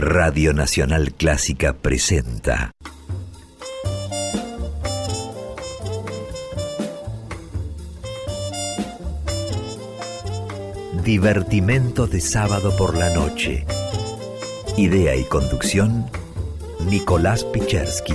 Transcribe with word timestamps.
Radio 0.00 0.52
Nacional 0.52 1.12
Clásica 1.12 1.72
presenta. 1.72 2.70
Divertimento 11.02 12.06
de 12.06 12.20
sábado 12.20 12.76
por 12.76 12.96
la 12.96 13.12
noche. 13.12 13.66
Idea 14.76 15.16
y 15.16 15.24
conducción, 15.24 16.06
Nicolás 16.88 17.42
Pichersky. 17.42 18.14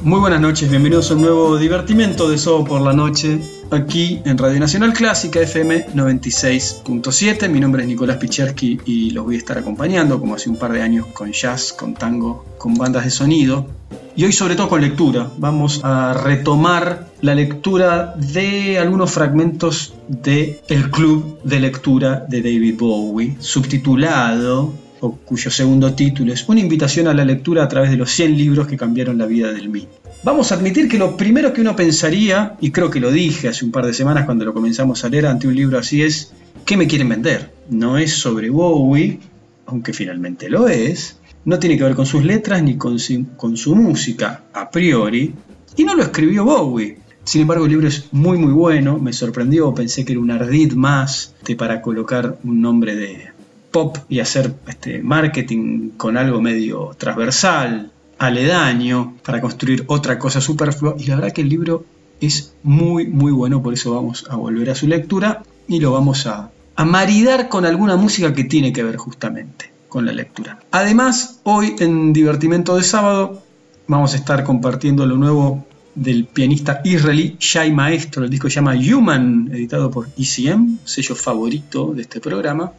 Muy 0.00 0.20
buenas 0.20 0.40
noches, 0.40 0.70
bienvenidos 0.70 1.10
a 1.10 1.16
un 1.16 1.20
nuevo 1.20 1.58
divertimento 1.58 2.30
de 2.30 2.38
sábado 2.38 2.64
por 2.64 2.80
la 2.80 2.94
noche 2.94 3.55
aquí 3.70 4.20
en 4.24 4.38
Radio 4.38 4.60
Nacional 4.60 4.92
Clásica 4.92 5.40
FM 5.40 5.88
96.7. 5.94 7.48
Mi 7.48 7.60
nombre 7.60 7.82
es 7.82 7.88
Nicolás 7.88 8.16
Pichersky 8.18 8.80
y 8.84 9.10
los 9.10 9.24
voy 9.24 9.36
a 9.36 9.38
estar 9.38 9.58
acompañando 9.58 10.20
como 10.20 10.34
hace 10.34 10.48
un 10.48 10.56
par 10.56 10.72
de 10.72 10.82
años 10.82 11.06
con 11.06 11.32
jazz, 11.32 11.72
con 11.72 11.94
tango, 11.94 12.44
con 12.58 12.74
bandas 12.74 13.04
de 13.04 13.10
sonido. 13.10 13.66
Y 14.14 14.24
hoy 14.24 14.32
sobre 14.32 14.54
todo 14.56 14.68
con 14.68 14.80
lectura. 14.80 15.30
Vamos 15.38 15.80
a 15.84 16.14
retomar 16.14 17.08
la 17.20 17.34
lectura 17.34 18.14
de 18.16 18.78
algunos 18.78 19.10
fragmentos 19.12 19.94
de 20.08 20.60
El 20.68 20.90
Club 20.90 21.40
de 21.42 21.60
Lectura 21.60 22.24
de 22.28 22.42
David 22.42 22.76
Bowie, 22.78 23.36
subtitulado 23.40 24.72
o 25.00 25.12
cuyo 25.12 25.50
segundo 25.50 25.92
título 25.92 26.32
es 26.32 26.48
Una 26.48 26.60
invitación 26.60 27.08
a 27.08 27.14
la 27.14 27.24
lectura 27.24 27.64
a 27.64 27.68
través 27.68 27.90
de 27.90 27.96
los 27.96 28.10
100 28.10 28.36
libros 28.36 28.66
que 28.66 28.76
cambiaron 28.76 29.18
la 29.18 29.26
vida 29.26 29.52
del 29.52 29.68
mí. 29.68 29.86
Vamos 30.26 30.50
a 30.50 30.56
admitir 30.56 30.88
que 30.88 30.98
lo 30.98 31.16
primero 31.16 31.52
que 31.52 31.60
uno 31.60 31.76
pensaría, 31.76 32.56
y 32.60 32.72
creo 32.72 32.90
que 32.90 32.98
lo 32.98 33.12
dije 33.12 33.46
hace 33.46 33.64
un 33.64 33.70
par 33.70 33.86
de 33.86 33.94
semanas 33.94 34.24
cuando 34.24 34.44
lo 34.44 34.52
comenzamos 34.52 35.04
a 35.04 35.08
leer 35.08 35.26
ante 35.26 35.46
un 35.46 35.54
libro 35.54 35.78
así, 35.78 36.02
es 36.02 36.32
¿qué 36.64 36.76
me 36.76 36.88
quieren 36.88 37.08
vender? 37.08 37.52
No 37.70 37.96
es 37.96 38.14
sobre 38.14 38.50
Bowie, 38.50 39.20
aunque 39.66 39.92
finalmente 39.92 40.50
lo 40.50 40.66
es, 40.66 41.20
no 41.44 41.60
tiene 41.60 41.78
que 41.78 41.84
ver 41.84 41.94
con 41.94 42.06
sus 42.06 42.24
letras 42.24 42.60
ni 42.60 42.76
con 42.76 42.98
su, 42.98 43.76
música 43.76 44.42
a 44.52 44.68
priori, 44.68 45.32
y 45.76 45.84
no 45.84 45.94
lo 45.94 46.02
escribió 46.02 46.44
Bowie. 46.44 46.98
Sin 47.22 47.42
embargo, 47.42 47.66
el 47.66 47.70
libro 47.70 47.86
es 47.86 48.08
muy 48.10 48.36
muy 48.36 48.52
bueno, 48.52 48.98
me 48.98 49.12
sorprendió, 49.12 49.72
pensé 49.76 50.04
que 50.04 50.10
era 50.10 50.20
un 50.20 50.32
ardid 50.32 50.72
más 50.72 51.36
para 51.56 51.80
colocar 51.80 52.36
un 52.42 52.60
nombre 52.60 52.96
de 52.96 53.28
pop 53.70 53.96
y 54.08 54.18
hacer 54.18 54.52
este, 54.66 55.00
marketing 55.04 55.90
con 55.90 56.16
algo 56.16 56.40
medio 56.40 56.96
transversal, 56.98 57.92
aledaño, 58.18 59.14
para 59.24 59.40
construir 59.40 59.84
otra 59.88 60.18
cosa 60.18 60.40
superflua. 60.40 60.94
Y 60.98 61.06
la 61.06 61.16
verdad 61.16 61.32
que 61.32 61.42
el 61.42 61.48
libro 61.48 61.84
es 62.20 62.54
muy 62.62 63.06
muy 63.06 63.32
bueno, 63.32 63.62
por 63.62 63.74
eso 63.74 63.94
vamos 63.94 64.24
a 64.30 64.36
volver 64.36 64.70
a 64.70 64.74
su 64.74 64.86
lectura 64.86 65.42
y 65.68 65.80
lo 65.80 65.92
vamos 65.92 66.26
a, 66.26 66.50
a 66.74 66.84
maridar 66.84 67.48
con 67.48 67.66
alguna 67.66 67.96
música 67.96 68.32
que 68.32 68.44
tiene 68.44 68.72
que 68.72 68.82
ver 68.82 68.96
justamente 68.96 69.70
con 69.88 70.06
la 70.06 70.12
lectura. 70.12 70.58
Además, 70.70 71.40
hoy 71.42 71.74
en 71.78 72.12
Divertimento 72.12 72.76
de 72.76 72.82
Sábado 72.82 73.42
vamos 73.86 74.14
a 74.14 74.16
estar 74.16 74.44
compartiendo 74.44 75.06
lo 75.06 75.16
nuevo 75.16 75.64
del 75.94 76.26
pianista 76.26 76.80
israelí 76.84 77.36
Shai 77.40 77.72
Maestro. 77.72 78.24
El 78.24 78.30
disco 78.30 78.48
se 78.48 78.56
llama 78.56 78.74
Human, 78.74 79.50
editado 79.52 79.90
por 79.90 80.08
ECM, 80.16 80.78
sello 80.84 81.14
favorito 81.14 81.92
de 81.94 82.02
este 82.02 82.20
programa. 82.20 82.72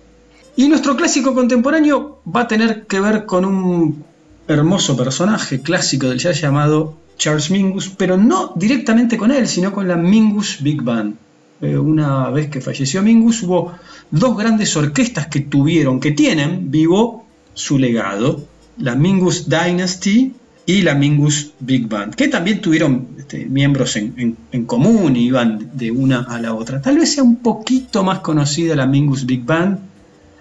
Y 0.56 0.68
nuestro 0.68 0.96
clásico 0.96 1.34
contemporáneo 1.34 2.20
va 2.34 2.42
a 2.42 2.48
tener 2.48 2.86
que 2.88 3.00
ver 3.00 3.26
con 3.26 3.46
un 3.46 4.04
hermoso 4.48 4.96
personaje 4.96 5.62
clásico 5.62 6.08
del 6.08 6.20
jazz 6.20 6.42
llamado 6.42 6.98
Charles 7.18 7.52
Mingus, 7.52 7.90
pero 7.90 8.18
no 8.18 8.54
directamente 8.56 9.18
con 9.18 9.32
él, 9.32 9.48
sino 9.48 9.72
con 9.72 9.88
la 9.88 9.96
Mingus 9.96 10.62
Big 10.62 10.82
Band. 10.82 11.16
Eh, 11.60 11.78
una 11.78 12.30
vez 12.30 12.50
que 12.50 12.62
falleció 12.62 13.02
Mingus, 13.02 13.44
hubo 13.44 13.74
dos 14.12 14.38
grandes 14.38 14.76
orquestas 14.78 15.28
que 15.28 15.42
tuvieron, 15.42 16.00
que 16.00 16.12
tienen 16.12 16.70
vivo 16.70 17.26
su 17.54 17.80
legado, 17.80 18.46
la 18.78 18.96
Mingus 18.96 19.50
Dynasty 19.50 20.34
y 20.68 20.82
la 20.82 20.94
Mingus 20.94 21.54
Big 21.60 21.88
Band, 21.88 22.14
que 22.14 22.28
también 22.28 22.62
tuvieron 22.62 23.08
este, 23.18 23.46
miembros 23.46 23.96
en, 23.96 24.38
en, 24.52 24.66
común 24.66 25.16
y 25.16 25.26
iban 25.26 25.72
de 25.74 25.90
una 25.90 26.22
a 26.22 26.40
la 26.40 26.54
otra. 26.54 26.82
Tal 26.82 26.98
vez 26.98 27.14
sea 27.14 27.24
un 27.24 27.38
poquito 27.38 28.04
más 28.04 28.20
conocida 28.20 28.76
la 28.76 28.86
Mingus 28.86 29.26
Big 29.26 29.44
Band, 29.44 29.80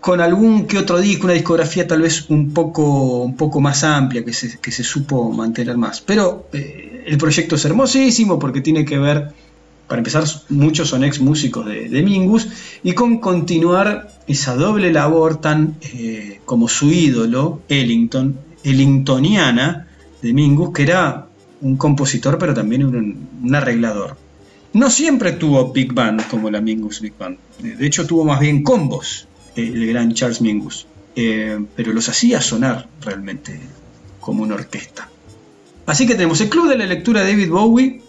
con 0.07 0.21
algún 0.21 0.69
que 0.69 0.79
otro 0.79 1.01
disco, 1.01 1.25
una 1.25 1.33
discografía 1.33 1.85
tal 1.85 2.03
vez 2.03 2.27
un 2.31 2.55
poco, 2.55 3.25
un 3.25 3.35
poco 3.35 3.61
más 3.61 3.83
amplia, 3.83 4.25
que 4.25 4.33
se, 4.33 4.57
que 4.61 4.71
se 4.71 4.85
supo 4.85 5.33
mantener 5.33 5.77
más. 5.77 6.01
Pero 6.01 6.47
eh, 6.53 7.03
el 7.09 7.19
proyecto 7.19 7.57
es 7.57 7.65
hermosísimo 7.65 8.39
porque 8.39 8.61
tiene 8.61 8.85
que 8.85 8.99
ver, 8.99 9.33
para 9.89 9.99
empezar, 9.99 10.23
muchos 10.51 10.91
son 10.91 11.03
ex 11.03 11.19
músicos 11.19 11.67
de, 11.67 11.89
de 11.89 12.03
Mingus, 12.05 12.47
y 12.85 12.93
con 12.93 13.19
continuar 13.19 14.13
esa 14.29 14.55
doble 14.55 14.93
labor 14.93 15.41
tan 15.41 15.75
eh, 15.83 16.39
como 16.45 16.69
su 16.69 16.93
ídolo, 16.93 17.63
Ellington, 17.69 18.39
Ellingtoniana, 18.63 19.89
de 20.23 20.33
Mingus, 20.33 20.73
que 20.73 20.85
era 20.85 21.27
un 21.63 21.77
compositor 21.77 22.39
pero 22.39 22.55
también 22.55 22.85
un, 22.85 23.27
un, 23.43 23.55
arreglador. 23.57 24.17
No 24.73 24.89
siempre 24.89 25.33
tuvo 25.33 25.73
Big 25.73 25.93
Band 25.93 26.29
como 26.29 26.49
la 26.49 26.61
Mingus 26.61 27.01
Big 27.01 27.19
Band, 27.19 27.39
de 27.59 27.85
hecho 27.85 28.07
tuvo 28.07 28.25
más 28.25 28.39
bien 28.39 28.63
combos 28.63 29.26
el 29.57 29.87
gran 29.87 30.13
Charles 30.15 30.41
Mingus, 30.41 30.87
eh, 31.15 31.59
pero 31.75 31.93
los 31.93 32.09
hacía 32.09 32.41
sonar 32.41 32.89
realmente 33.01 33.59
como 34.21 34.43
una 34.43 34.55
orquesta. 34.55 35.09
Así 35.87 36.07
que 36.07 36.15
tenemos 36.15 36.41
el 36.41 36.49
Club 36.49 36.69
de 36.69 36.79
la 36.79 36.87
Lectura 36.87 37.23
de 37.23 37.31
David 37.31 37.51
Bowie, 37.51 38.03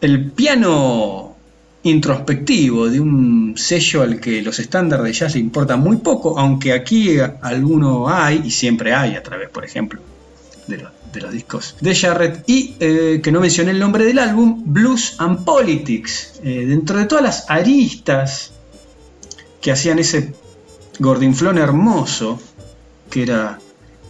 el 0.00 0.30
piano 0.30 1.36
introspectivo 1.82 2.88
de 2.88 3.00
un 3.00 3.54
sello 3.56 4.02
al 4.02 4.20
que 4.20 4.42
los 4.42 4.58
estándares 4.58 5.04
de 5.04 5.12
jazz 5.12 5.34
le 5.34 5.40
importan 5.40 5.80
muy 5.80 5.98
poco, 5.98 6.38
aunque 6.38 6.72
aquí 6.72 7.18
alguno 7.42 8.08
hay, 8.08 8.42
y 8.44 8.50
siempre 8.50 8.94
hay 8.94 9.16
a 9.16 9.22
través, 9.22 9.48
por 9.48 9.64
ejemplo, 9.64 10.00
de 10.66 10.78
los, 11.20 11.32
discos 11.32 11.76
de 11.80 11.94
Jarrett, 11.94 12.44
y 12.48 12.74
eh, 12.80 13.20
que 13.22 13.32
no 13.32 13.40
mencioné 13.40 13.72
el 13.72 13.78
nombre 13.78 14.04
del 14.04 14.18
álbum, 14.18 14.62
Blues 14.66 15.16
and 15.18 15.44
Politics. 15.44 16.40
Eh, 16.44 16.66
dentro 16.66 16.98
de 16.98 17.06
todas 17.06 17.24
las 17.24 17.50
aristas 17.50 18.52
que 19.60 19.72
hacían 19.72 19.98
ese 19.98 20.32
gordinflón 21.00 21.56
hermoso 21.56 22.38
que 23.10 23.22
era 23.22 23.58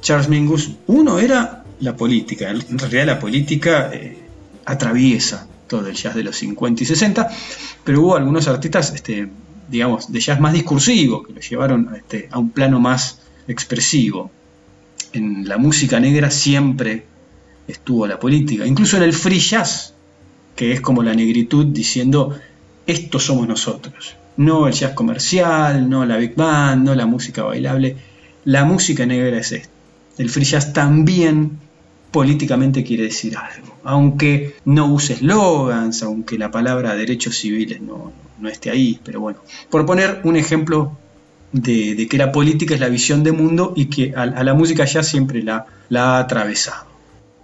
Charles 0.02 0.28
Mingus, 0.28 0.72
uno 0.88 1.18
era 1.18 1.64
la 1.80 1.96
política, 1.96 2.50
en 2.50 2.78
realidad 2.78 3.06
la 3.06 3.18
política 3.18 3.90
eh, 3.92 4.18
atraviesa 4.66 5.46
todo 5.66 5.86
el 5.86 5.94
jazz 5.94 6.14
de 6.14 6.24
los 6.24 6.36
50 6.36 6.82
y 6.82 6.86
60, 6.86 7.30
pero 7.84 8.02
hubo 8.02 8.16
algunos 8.16 8.48
artistas, 8.48 8.92
este, 8.92 9.28
digamos, 9.68 10.12
de 10.12 10.20
jazz 10.20 10.40
más 10.40 10.52
discursivo, 10.52 11.22
que 11.22 11.32
lo 11.32 11.40
llevaron 11.40 11.94
este, 11.96 12.28
a 12.30 12.38
un 12.38 12.50
plano 12.50 12.80
más 12.80 13.20
expresivo. 13.46 14.30
En 15.12 15.48
la 15.48 15.58
música 15.58 16.00
negra 16.00 16.30
siempre 16.30 17.06
estuvo 17.68 18.06
la 18.06 18.18
política, 18.18 18.66
incluso 18.66 18.96
en 18.96 19.04
el 19.04 19.12
free 19.12 19.38
jazz, 19.38 19.94
que 20.56 20.72
es 20.72 20.80
como 20.80 21.02
la 21.02 21.14
negritud 21.14 21.66
diciendo, 21.66 22.36
estos 22.86 23.24
somos 23.24 23.46
nosotros 23.46 24.16
no 24.36 24.66
el 24.66 24.72
jazz 24.72 24.92
comercial, 24.92 25.88
no 25.88 26.04
la 26.04 26.16
big 26.16 26.34
band, 26.34 26.84
no 26.84 26.94
la 26.94 27.06
música 27.06 27.42
bailable. 27.42 27.96
La 28.44 28.64
música 28.64 29.04
negra 29.06 29.38
es 29.38 29.52
esto. 29.52 29.74
El 30.18 30.30
free 30.30 30.44
jazz 30.44 30.72
también 30.72 31.58
políticamente 32.10 32.82
quiere 32.82 33.04
decir 33.04 33.36
algo, 33.36 33.76
aunque 33.84 34.56
no 34.64 34.86
use 34.86 35.14
eslogans, 35.14 36.02
aunque 36.02 36.38
la 36.38 36.50
palabra 36.50 36.96
derechos 36.96 37.36
civiles 37.36 37.80
no, 37.80 38.12
no, 38.40 38.48
esté 38.48 38.70
ahí, 38.70 39.00
pero 39.04 39.20
bueno, 39.20 39.38
por 39.70 39.86
poner 39.86 40.20
un 40.24 40.36
ejemplo 40.36 40.98
de, 41.52 42.06
que 42.10 42.18
la 42.18 42.32
política 42.32 42.74
es 42.74 42.80
la 42.80 42.88
visión 42.88 43.22
de 43.22 43.32
mundo 43.32 43.72
y 43.76 43.86
que 43.86 44.12
a, 44.16 44.22
a 44.22 44.44
la 44.44 44.54
música 44.54 44.84
jazz 44.84 45.06
siempre 45.06 45.42
la, 45.42 45.66
la 45.88 46.16
ha 46.16 46.18
atravesado. 46.18 46.89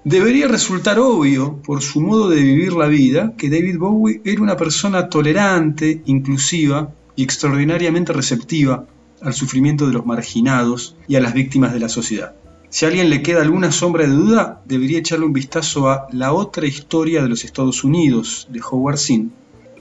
Debería 0.07 0.47
resultar 0.47 1.01
obvio, 1.01 1.61
por 1.63 1.83
su 1.83 2.01
modo 2.01 2.29
de 2.29 2.41
vivir 2.41 2.75
la 2.75 2.87
vida, 2.87 3.33
que 3.37 3.51
David 3.51 3.77
Bowie 3.77 4.21
era 4.25 4.41
una 4.41 4.57
persona 4.57 5.09
tolerante, 5.09 6.01
inclusiva 6.07 6.95
y 7.17 7.25
extraordinariamente 7.25 8.13
receptiva 8.13 8.87
al 9.21 9.35
sufrimiento 9.35 9.85
de 9.85 9.95
los 9.95 10.07
marginados 10.07 10.95
y 11.09 11.17
a 11.17 11.21
las 11.21 11.35
víctimas 11.35 11.73
de 11.73 11.81
la 11.81 11.89
sociedad. 11.89 12.37
Si 12.69 12.85
a 12.85 12.89
alguien 12.89 13.11
le 13.11 13.21
queda 13.21 13.43
alguna 13.43 13.73
sombra 13.73 14.05
de 14.07 14.15
duda, 14.15 14.63
debería 14.65 15.01
echarle 15.01 15.27
un 15.27 15.33
vistazo 15.33 15.91
a 15.91 16.07
La 16.13 16.33
otra 16.33 16.69
historia 16.69 17.21
de 17.21 17.29
los 17.29 17.43
Estados 17.43 17.83
Unidos, 17.83 18.47
de 18.49 18.61
Howard 18.61 18.99
Zinn, 18.99 19.33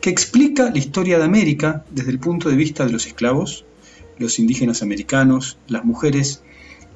que 0.01 0.09
explica 0.09 0.71
la 0.71 0.79
historia 0.79 1.19
de 1.19 1.25
América 1.25 1.85
desde 1.91 2.09
el 2.09 2.17
punto 2.17 2.49
de 2.49 2.55
vista 2.55 2.83
de 2.83 2.91
los 2.91 3.05
esclavos, 3.05 3.65
los 4.17 4.39
indígenas 4.39 4.81
americanos, 4.81 5.59
las 5.67 5.85
mujeres 5.85 6.41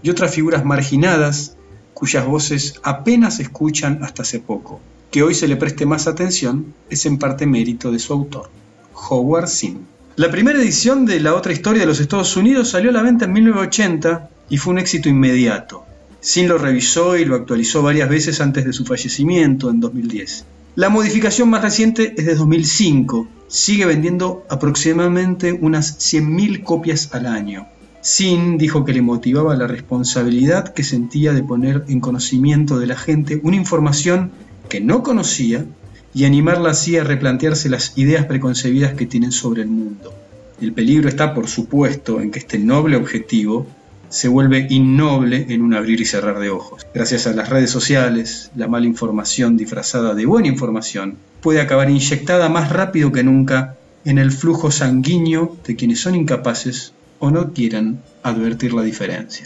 y 0.02 0.10
otras 0.10 0.34
figuras 0.34 0.66
marginadas 0.66 1.59
cuyas 2.00 2.26
voces 2.26 2.76
apenas 2.82 3.36
se 3.36 3.44
escuchan 3.44 4.00
hasta 4.04 4.22
hace 4.22 4.40
poco. 4.40 4.80
Que 5.12 5.22
hoy 5.22 5.36
se 5.36 5.50
le 5.50 5.58
preste 5.58 5.86
más 5.86 6.08
atención 6.08 6.74
es 6.90 7.06
en 7.06 7.18
parte 7.18 7.46
mérito 7.46 7.92
de 7.92 8.00
su 8.00 8.14
autor, 8.14 8.50
Howard 8.94 9.50
Zinn. 9.50 9.86
La 10.16 10.32
primera 10.32 10.62
edición 10.62 11.06
de 11.06 11.20
La 11.20 11.36
otra 11.36 11.52
historia 11.52 11.82
de 11.82 11.88
los 11.88 12.00
Estados 12.00 12.38
Unidos 12.38 12.70
salió 12.70 12.92
a 12.92 12.94
la 12.94 13.02
venta 13.02 13.26
en 13.26 13.34
1980 13.34 14.30
y 14.50 14.58
fue 14.58 14.72
un 14.72 14.80
éxito 14.80 15.10
inmediato. 15.10 15.84
Zinn 16.24 16.48
lo 16.48 16.58
revisó 16.58 17.18
y 17.18 17.26
lo 17.26 17.36
actualizó 17.36 17.82
varias 17.82 18.08
veces 18.08 18.40
antes 18.40 18.64
de 18.64 18.72
su 18.72 18.86
fallecimiento 18.86 19.70
en 19.70 19.82
2010. 19.82 20.46
La 20.76 20.88
modificación 20.88 21.50
más 21.50 21.64
reciente 21.64 22.14
es 22.16 22.26
de 22.26 22.36
2005. 22.36 23.28
Sigue 23.50 23.86
vendiendo 23.86 24.46
aproximadamente 24.50 25.52
unas 25.52 26.00
100.000 26.00 26.64
copias 26.64 27.14
al 27.14 27.26
año. 27.26 27.68
Sin 28.02 28.58
dijo 28.58 28.86
que 28.86 28.94
le 28.94 29.02
motivaba 29.02 29.56
la 29.56 29.68
responsabilidad 29.68 30.74
que 30.74 30.84
sentía 30.84 31.34
de 31.34 31.44
poner 31.44 31.84
en 31.90 32.00
conocimiento 32.00 32.80
de 32.80 32.88
la 32.88 32.96
gente 32.96 33.42
una 33.44 33.58
información 33.58 34.32
que 34.70 34.80
no 34.80 35.04
conocía 35.04 35.66
y 36.14 36.24
animarla 36.24 36.72
así 36.72 36.98
a 36.98 37.04
replantearse 37.04 37.70
las 37.70 37.98
ideas 37.98 38.26
preconcebidas 38.26 38.94
que 38.94 39.06
tienen 39.06 39.32
sobre 39.32 39.64
el 39.64 39.68
mundo. 39.68 40.14
El 40.62 40.74
peligro 40.74 41.10
está, 41.10 41.34
por 41.34 41.48
supuesto, 41.48 42.22
en 42.22 42.32
que 42.32 42.40
este 42.40 42.58
noble 42.58 42.96
objetivo 42.96 43.68
se 44.10 44.28
vuelve 44.28 44.66
innoble 44.70 45.46
en 45.50 45.62
un 45.62 45.74
abrir 45.74 46.02
y 46.02 46.06
cerrar 46.06 46.40
de 46.40 46.50
ojos. 46.50 46.88
Gracias 46.94 47.28
a 47.28 47.34
las 47.34 47.50
redes 47.50 47.70
sociales, 47.70 48.50
la 48.56 48.68
mala 48.68 48.88
información 48.88 49.56
disfrazada 49.56 50.16
de 50.16 50.26
buena 50.26 50.48
información 50.48 51.18
puede 51.42 51.62
acabar 51.62 51.90
inyectada 51.90 52.50
más 52.50 52.70
rápido 52.70 53.12
que 53.12 53.24
nunca 53.24 53.76
en 54.06 54.18
el 54.18 54.32
flujo 54.32 54.72
sanguíneo 54.72 55.58
de 55.68 55.76
quienes 55.76 56.00
son 56.00 56.16
incapaces 56.16 56.94
o 57.20 57.32
no 57.32 57.54
quieran 57.54 58.02
advertir 58.24 58.74
la 58.74 58.82
diferencia. 58.82 59.46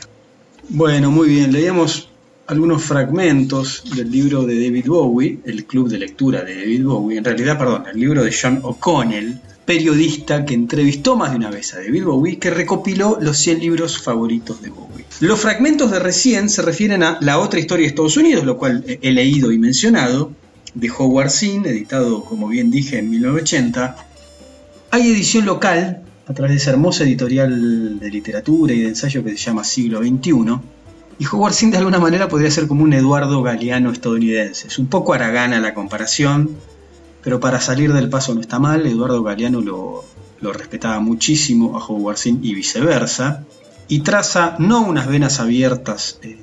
Bueno, 0.70 1.12
muy 1.12 1.30
bien, 1.30 1.52
leíamos 1.52 2.10
algunos 2.48 2.84
fragmentos 2.84 3.84
del 3.96 4.12
libro 4.12 4.44
de 4.44 4.56
David 4.56 4.88
Bowie, 4.88 5.40
el 5.46 5.66
club 5.66 5.90
de 5.90 5.98
lectura 5.98 6.44
de 6.44 6.56
David 6.56 6.86
Bowie, 6.86 7.18
en 7.18 7.24
realidad, 7.24 7.58
perdón, 7.58 7.86
el 7.92 8.00
libro 8.00 8.24
de 8.24 8.34
John 8.34 8.60
O'Connell, 8.64 9.40
periodista 9.66 10.44
que 10.44 10.54
entrevistó 10.54 11.16
más 11.16 11.32
de 11.32 11.38
una 11.38 11.50
vez 11.50 11.74
a 11.74 11.78
David 11.78 12.04
Bowie, 12.04 12.40
que 12.40 12.50
recopiló 12.50 13.18
los 13.22 13.38
100 13.38 13.60
libros 13.60 14.02
favoritos 14.02 14.62
de 14.62 14.70
Bowie. 14.70 15.06
Los 15.22 15.40
fragmentos 15.40 15.92
de 15.92 16.00
recién 16.00 16.50
se 16.50 16.62
refieren 16.62 17.02
a 17.02 17.18
La 17.22 17.40
otra 17.40 17.60
historia 17.60 17.84
de 17.84 17.90
Estados 17.90 18.18
Unidos, 18.18 18.44
lo 18.44 18.58
cual 18.58 18.84
he 18.86 19.12
leído 19.12 19.52
y 19.52 19.58
mencionado, 19.58 20.32
de 20.74 20.90
Howard 20.90 21.30
Zinn, 21.30 21.66
editado, 21.66 22.26
como 22.26 22.48
bien 22.48 22.72
dije, 22.72 22.98
en 22.98 23.10
1980. 23.10 23.96
Hay 24.92 25.12
edición 25.12 25.46
local 25.46 26.04
a 26.28 26.34
través 26.34 26.52
de 26.52 26.58
esa 26.58 26.72
hermosa 26.72 27.04
editorial 27.04 28.00
de 28.00 28.10
literatura 28.10 28.74
y 28.74 28.82
de 28.82 28.90
ensayo 28.90 29.24
que 29.24 29.32
se 29.32 29.38
llama 29.38 29.64
Siglo 29.64 30.00
XXI. 30.00 30.32
Y 31.20 31.26
Howard 31.28 31.54
de 31.54 31.78
alguna 31.78 32.00
manera 32.00 32.28
podría 32.28 32.50
ser 32.50 32.68
como 32.68 32.84
un 32.84 32.94
Eduardo 32.94 33.42
Galeano 33.44 33.92
estadounidense. 33.92 34.68
Es 34.68 34.80
un 34.80 34.88
poco 34.88 35.14
aragana 35.14 35.60
la 35.60 35.74
comparación, 35.74 36.58
pero 37.22 37.40
para 37.40 37.60
salir 37.60 37.94
del 37.94 38.10
paso 38.10 38.34
no 38.34 38.42
está 38.42 38.60
mal. 38.60 38.86
Eduardo 38.86 39.22
Galeano 39.22 39.62
lo, 39.62 40.04
respetaba 40.54 41.00
muchísimo 41.00 41.78
a 41.78 41.86
Howard 41.86 42.18
Zinn 42.18 42.40
y 42.42 42.56
viceversa. 42.56 43.44
Y 43.88 44.00
traza 44.00 44.56
no 44.60 44.82
unas 44.82 45.08
venas 45.08 45.40
abiertas 45.40 46.18
eh, 46.24 46.38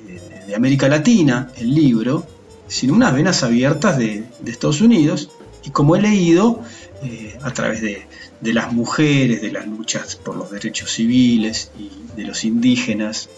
de 0.47 0.55
América 0.55 0.87
Latina, 0.87 1.49
el 1.57 1.73
libro, 1.73 2.25
sino 2.67 2.93
unas 2.93 3.13
venas 3.13 3.43
abiertas 3.43 3.97
de, 3.97 4.23
Estados 4.45 4.79
Unidos. 4.81 5.31
Y 5.63 5.71
como 5.71 5.95
he 5.95 6.01
leído, 6.01 6.61
eh, 7.03 7.37
a 7.41 7.51
través 7.51 7.81
de, 7.81 8.07
las 8.43 8.73
mujeres, 8.73 9.41
de 9.41 9.51
las 9.51 9.67
luchas 9.67 10.15
por 10.15 10.35
los 10.35 10.51
derechos 10.51 10.91
civiles 10.91 11.71
y 11.77 11.91
de 12.15 12.27
los 12.27 12.43
indígenas, 12.43 13.29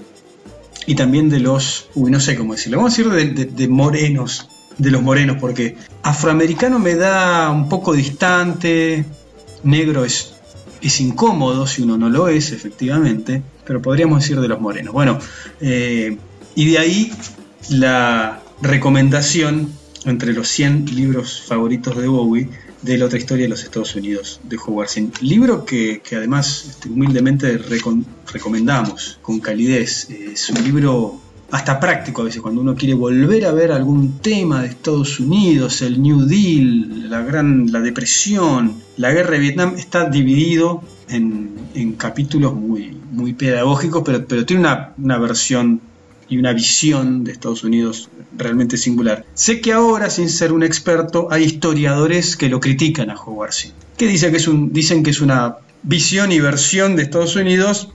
y 0.85 0.95
también 0.95 1.29
de 1.29 1.39
los, 1.39 1.87
uy, 1.95 2.11
no 2.11 2.19
sé 2.19 2.35
cómo 2.35 2.53
decirlo, 2.53 2.77
vamos 2.77 2.93
a 2.93 3.03
decir 3.03 3.49
de 3.51 3.67
morenos 3.67 4.47
de 4.77 4.91
los 4.91 5.01
morenos, 5.01 5.37
porque 5.39 5.75
afroamericano 6.01 6.79
me 6.79 6.95
da 6.95 7.51
un 7.51 7.69
poco 7.69 7.93
distante, 7.93 9.05
negro 9.63 10.05
es, 10.05 10.33
es 10.81 10.99
incómodo 10.99 11.67
si 11.67 11.81
uno 11.81 11.97
no 11.97 12.09
lo 12.09 12.27
es, 12.27 12.51
efectivamente, 12.51 13.41
pero 13.65 13.81
podríamos 13.81 14.21
decir 14.21 14.39
de 14.39 14.47
los 14.47 14.59
morenos. 14.59 14.93
Bueno, 14.93 15.19
eh, 15.61 16.17
y 16.55 16.71
de 16.71 16.77
ahí 16.77 17.11
la 17.69 18.41
recomendación 18.61 19.71
entre 20.05 20.33
los 20.33 20.49
100 20.49 20.85
libros 20.95 21.43
favoritos 21.47 21.97
de 21.97 22.07
Bowie 22.07 22.49
de 22.83 22.97
la 22.97 23.05
otra 23.05 23.17
historia 23.17 23.45
de 23.45 23.49
los 23.49 23.63
Estados 23.63 23.95
Unidos 23.95 24.39
de 24.43 24.57
Howard 24.57 24.89
Zinn. 24.89 25.11
Libro 25.21 25.65
que, 25.65 26.01
además 26.11 26.65
este, 26.69 26.89
humildemente 26.89 27.57
recomendamos 28.31 29.19
con 29.21 29.39
calidez. 29.39 30.09
Es 30.09 30.49
un 30.49 30.63
libro 30.63 31.19
hasta 31.51 31.79
práctico 31.79 32.21
a 32.21 32.25
veces, 32.25 32.41
cuando 32.41 32.61
uno 32.61 32.75
quiere 32.75 32.95
volver 32.95 33.45
a 33.45 33.51
ver 33.51 33.71
algún 33.71 34.17
tema 34.19 34.61
de 34.61 34.69
Estados 34.69 35.19
Unidos, 35.19 35.83
el 35.83 36.01
New 36.01 36.25
Deal, 36.25 37.09
la, 37.09 37.21
gran, 37.21 37.71
la 37.71 37.79
depresión, 37.79 38.81
la 38.97 39.11
guerra 39.11 39.31
de 39.31 39.39
Vietnam, 39.39 39.75
está 39.77 40.09
dividido 40.09 40.81
en, 41.09 41.93
capítulos 41.97 42.55
muy, 42.55 42.97
muy 43.11 43.33
pedagógicos, 43.33 44.01
pero, 44.03 44.25
pero 44.25 44.45
tiene 44.45 44.61
una, 44.61 44.93
una 44.97 45.19
versión 45.19 45.79
y 46.29 46.37
una 46.37 46.53
visión 46.53 47.23
de 47.23 47.31
Estados 47.31 47.63
Unidos 47.63 48.09
realmente 48.37 48.77
singular. 48.77 49.25
Sé 49.33 49.61
que 49.61 49.73
ahora, 49.73 50.09
sin 50.09 50.29
ser 50.29 50.51
un 50.51 50.63
experto, 50.63 51.27
hay 51.31 51.43
historiadores 51.43 52.35
que 52.35 52.49
lo 52.49 52.59
critican 52.59 53.09
a 53.09 53.15
Howard 53.15 53.53
que, 53.97 54.07
que 54.07 54.37
es 54.37 54.47
un, 54.47 54.73
dicen 54.73 55.03
que 55.03 55.11
es 55.11 55.21
una 55.21 55.57
visión 55.83 56.31
y 56.31 56.39
versión 56.39 56.95
de 56.95 57.03
Estados 57.03 57.35
Unidos 57.35 57.89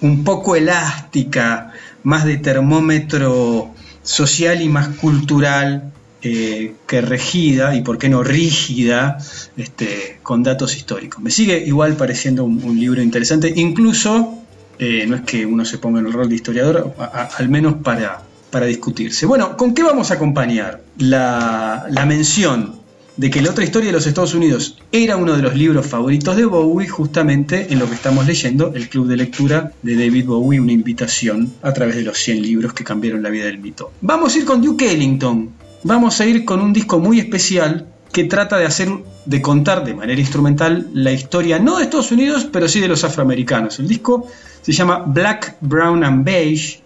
un 0.00 0.24
poco 0.24 0.56
elástica, 0.56 1.72
más 2.02 2.24
de 2.24 2.36
termómetro 2.36 3.70
social 4.02 4.60
y 4.60 4.68
más 4.68 4.88
cultural 4.88 5.92
eh, 6.22 6.74
que 6.86 7.00
regida 7.00 7.74
y 7.74 7.82
por 7.82 7.98
qué 7.98 8.08
no 8.08 8.22
rígida 8.22 9.18
este, 9.56 10.18
con 10.22 10.42
datos 10.42 10.76
históricos. 10.76 11.22
Me 11.22 11.30
sigue 11.30 11.64
igual 11.66 11.96
pareciendo 11.96 12.44
un, 12.44 12.78
libro 12.78 13.02
interesante, 13.02 13.52
incluso 13.56 14.43
eh, 14.78 15.06
no 15.06 15.16
es 15.16 15.22
que 15.22 15.46
uno 15.46 15.64
se 15.64 15.78
ponga 15.78 16.00
en 16.00 16.06
el 16.06 16.12
rol 16.12 16.28
de 16.28 16.34
historiador, 16.34 16.94
al 17.36 17.48
menos 17.48 17.74
para, 17.82 18.22
para 18.50 18.66
discutirse. 18.66 19.26
Bueno, 19.26 19.56
¿con 19.56 19.74
qué 19.74 19.82
vamos 19.82 20.10
a 20.10 20.14
acompañar 20.14 20.82
la, 20.98 21.86
la 21.90 22.06
mención 22.06 22.84
de 23.16 23.30
que 23.30 23.40
la 23.40 23.50
otra 23.50 23.64
historia 23.64 23.88
de 23.88 23.92
los 23.92 24.06
Estados 24.06 24.34
Unidos 24.34 24.78
era 24.90 25.16
uno 25.16 25.36
de 25.36 25.42
los 25.42 25.54
libros 25.54 25.86
favoritos 25.86 26.36
de 26.36 26.44
Bowie, 26.44 26.88
justamente 26.88 27.72
en 27.72 27.78
lo 27.78 27.88
que 27.88 27.94
estamos 27.94 28.26
leyendo, 28.26 28.72
el 28.74 28.88
club 28.88 29.06
de 29.06 29.16
lectura 29.16 29.72
de 29.82 29.94
David 29.94 30.26
Bowie, 30.26 30.60
una 30.60 30.72
invitación 30.72 31.52
a 31.62 31.72
través 31.72 31.96
de 31.96 32.02
los 32.02 32.18
100 32.18 32.42
libros 32.42 32.72
que 32.72 32.82
cambiaron 32.82 33.22
la 33.22 33.30
vida 33.30 33.44
del 33.44 33.58
mito. 33.58 33.92
Vamos 34.00 34.34
a 34.34 34.38
ir 34.38 34.44
con 34.44 34.60
Duke 34.60 34.90
Ellington, 34.90 35.50
vamos 35.84 36.20
a 36.20 36.26
ir 36.26 36.44
con 36.44 36.60
un 36.60 36.72
disco 36.72 36.98
muy 36.98 37.20
especial 37.20 37.86
que 38.14 38.24
trata 38.24 38.56
de 38.56 38.64
hacer, 38.64 38.88
de 39.26 39.42
contar 39.42 39.84
de 39.84 39.92
manera 39.92 40.20
instrumental 40.20 40.88
la 40.94 41.10
historia 41.10 41.58
no 41.58 41.76
de 41.76 41.84
Estados 41.84 42.12
Unidos, 42.12 42.46
pero 42.50 42.68
sí 42.68 42.80
de 42.80 42.86
los 42.86 43.02
afroamericanos. 43.02 43.80
El 43.80 43.88
disco 43.88 44.28
se 44.62 44.72
llama 44.72 45.02
Black, 45.04 45.56
Brown 45.60 46.04
and 46.04 46.24
Beige. 46.24 46.80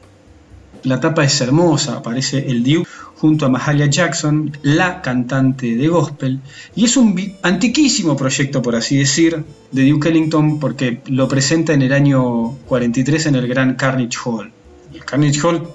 La 0.84 0.98
tapa 0.98 1.24
es 1.24 1.38
hermosa, 1.42 1.98
aparece 1.98 2.38
el 2.48 2.64
Duke 2.64 2.88
junto 3.16 3.44
a 3.44 3.50
Mahalia 3.50 3.86
Jackson, 3.86 4.56
la 4.62 5.02
cantante 5.02 5.76
de 5.76 5.88
gospel, 5.88 6.40
y 6.74 6.84
es 6.84 6.96
un 6.96 7.20
antiquísimo 7.42 8.16
proyecto, 8.16 8.62
por 8.62 8.76
así 8.76 8.96
decir, 8.96 9.44
de 9.72 9.90
Duke 9.90 10.08
Ellington 10.08 10.58
porque 10.58 11.02
lo 11.08 11.28
presenta 11.28 11.74
en 11.74 11.82
el 11.82 11.92
año 11.92 12.56
43 12.68 13.26
en 13.26 13.34
el 13.34 13.48
Gran 13.48 13.74
Carnage 13.74 14.16
Hall. 14.24 14.50
El 14.94 15.04
Carnage 15.04 15.40
Hall 15.40 15.68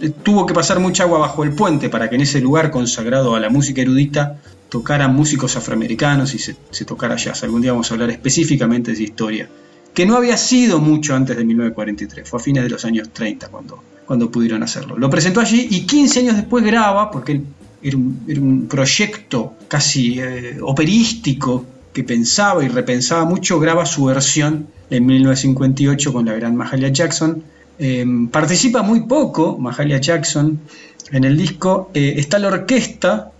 eh, 0.00 0.10
tuvo 0.22 0.46
que 0.46 0.54
pasar 0.54 0.78
mucha 0.78 1.02
agua 1.02 1.18
bajo 1.18 1.42
el 1.42 1.52
puente 1.52 1.88
para 1.88 2.08
que 2.08 2.14
en 2.14 2.20
ese 2.20 2.40
lugar 2.40 2.70
consagrado 2.70 3.34
a 3.34 3.40
la 3.40 3.50
música 3.50 3.82
erudita 3.82 4.38
tocaran 4.70 5.14
músicos 5.14 5.56
afroamericanos 5.56 6.34
y 6.34 6.38
se, 6.38 6.56
se 6.70 6.84
tocara 6.86 7.16
jazz. 7.16 7.42
Algún 7.42 7.60
día 7.60 7.72
vamos 7.72 7.90
a 7.90 7.94
hablar 7.94 8.10
específicamente 8.10 8.92
de 8.92 8.94
esa 8.94 9.02
historia, 9.02 9.48
que 9.92 10.06
no 10.06 10.16
había 10.16 10.38
sido 10.38 10.78
mucho 10.78 11.14
antes 11.14 11.36
de 11.36 11.44
1943, 11.44 12.26
fue 12.28 12.40
a 12.40 12.42
fines 12.42 12.62
de 12.62 12.70
los 12.70 12.84
años 12.84 13.10
30 13.12 13.48
cuando 13.48 13.82
cuando 14.10 14.28
pudieron 14.28 14.60
hacerlo. 14.64 14.98
Lo 14.98 15.08
presentó 15.08 15.38
allí 15.38 15.68
y 15.70 15.86
15 15.86 16.18
años 16.18 16.34
después 16.34 16.64
graba, 16.64 17.12
porque 17.12 17.42
era 17.80 17.96
un, 17.96 18.66
proyecto 18.68 19.54
casi 19.68 20.18
eh, 20.18 20.58
operístico 20.60 21.64
que 21.92 22.02
pensaba 22.02 22.64
y 22.64 22.66
repensaba 22.66 23.24
mucho, 23.24 23.60
graba 23.60 23.86
su 23.86 24.06
versión 24.06 24.66
en 24.90 25.06
1958 25.06 26.12
con 26.12 26.26
la 26.26 26.32
gran 26.32 26.56
Mahalia 26.56 26.88
Jackson. 26.88 27.44
Em, 27.78 28.26
participa 28.26 28.82
muy 28.82 29.02
poco 29.02 29.56
Mahalia 29.58 30.00
Jackson 30.00 30.58
en 31.12 31.22
el 31.22 31.36
disco. 31.36 31.92
Eh, 31.94 32.14
está 32.16 32.40
la 32.40 32.48
orquesta 32.48 33.30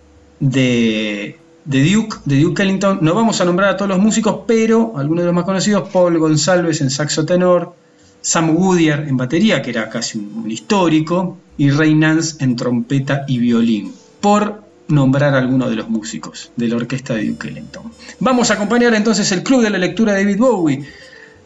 de, 0.40 1.38
de, 1.64 1.92
Duke, 1.92 2.16
de 2.24 2.40
Duke 2.40 2.62
Ellington. 2.62 2.98
No 3.02 3.14
vamos 3.14 3.40
a 3.40 3.44
nombrar 3.44 3.70
a 3.70 3.76
todos 3.76 3.88
los 3.90 3.98
músicos, 3.98 4.40
pero 4.46 4.94
algunos 4.96 5.22
de 5.22 5.26
los 5.26 5.34
más 5.34 5.44
conocidos, 5.44 5.88
Paul 5.90 6.18
González 6.18 6.80
en 6.80 6.90
saxo 6.90 7.24
tenor, 7.24 7.74
Sam 8.22 8.54
Goodyear 8.54 9.06
en 9.08 9.16
batería, 9.16 9.62
que 9.62 9.70
era 9.70 9.88
casi 9.88 10.18
un, 10.18 10.50
histórico, 10.50 11.38
y 11.56 11.70
Ray 11.70 11.94
Nance 11.94 12.42
en 12.42 12.56
trompeta 12.56 13.24
y 13.28 13.38
violín, 13.38 13.92
por 14.20 14.62
nombrar 14.88 15.34
a 15.34 15.38
alguno 15.38 15.70
de 15.70 15.76
los 15.76 15.88
músicos 15.88 16.50
de 16.56 16.68
la 16.68 16.76
orquesta 16.76 17.14
de 17.14 17.28
Duke 17.28 17.48
Ellington. 17.48 17.92
Vamos 18.18 18.50
a 18.50 18.54
acompañar 18.54 18.94
entonces 18.94 19.30
el 19.32 19.42
Club 19.42 19.62
de 19.62 19.70
la 19.70 19.78
Lectura 19.78 20.14
de 20.14 20.24
David 20.24 20.38
Bowie, 20.38 20.84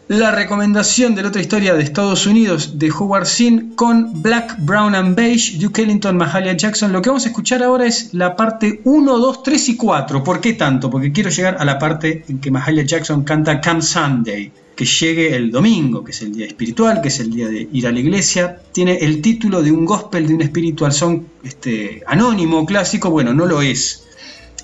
la 0.08 0.30
recomendación 0.32 1.14
de 1.14 1.22
la 1.22 1.28
otra 1.28 1.40
historia 1.40 1.74
de 1.74 1.82
Estados 1.82 2.26
Unidos 2.26 2.78
de 2.78 2.90
Howard 2.90 3.26
Zinn 3.26 3.72
con 3.74 4.22
Black, 4.22 4.56
Brown 4.58 4.94
and 4.94 5.16
Beige, 5.16 5.56
Duke 5.58 5.82
Ellington, 5.82 6.16
Mahalia 6.16 6.54
Jackson. 6.54 6.92
Lo 6.92 7.00
que 7.00 7.08
vamos 7.08 7.24
a 7.24 7.28
escuchar 7.28 7.62
ahora 7.62 7.86
es 7.86 8.12
la 8.12 8.36
parte 8.36 8.82
1, 8.84 9.18
2, 9.18 9.42
3 9.42 9.68
y 9.70 9.76
4. 9.76 10.22
¿Por 10.22 10.40
qué 10.40 10.52
tanto? 10.52 10.90
Porque 10.90 11.10
quiero 11.10 11.30
llegar 11.30 11.56
a 11.58 11.64
la 11.64 11.78
parte 11.78 12.24
en 12.28 12.38
que 12.38 12.50
Mahalia 12.50 12.84
Jackson 12.84 13.24
canta 13.24 13.60
Come 13.60 13.80
Sunday 13.80 14.52
que 14.74 14.84
llegue 14.84 15.36
el 15.36 15.50
domingo, 15.50 16.02
que 16.02 16.10
es 16.10 16.20
el 16.22 16.34
día 16.34 16.46
espiritual, 16.46 17.00
que 17.00 17.08
es 17.08 17.20
el 17.20 17.30
día 17.30 17.48
de 17.48 17.68
ir 17.72 17.86
a 17.86 17.92
la 17.92 18.00
iglesia, 18.00 18.58
tiene 18.72 18.96
el 18.96 19.22
título 19.22 19.62
de 19.62 19.70
un 19.70 19.84
gospel, 19.84 20.26
de 20.26 20.34
un 20.34 20.42
spiritual 20.42 20.92
song 20.92 21.22
este, 21.44 22.02
anónimo, 22.06 22.66
clásico, 22.66 23.08
bueno, 23.08 23.32
no 23.32 23.46
lo 23.46 23.62
es. 23.62 24.04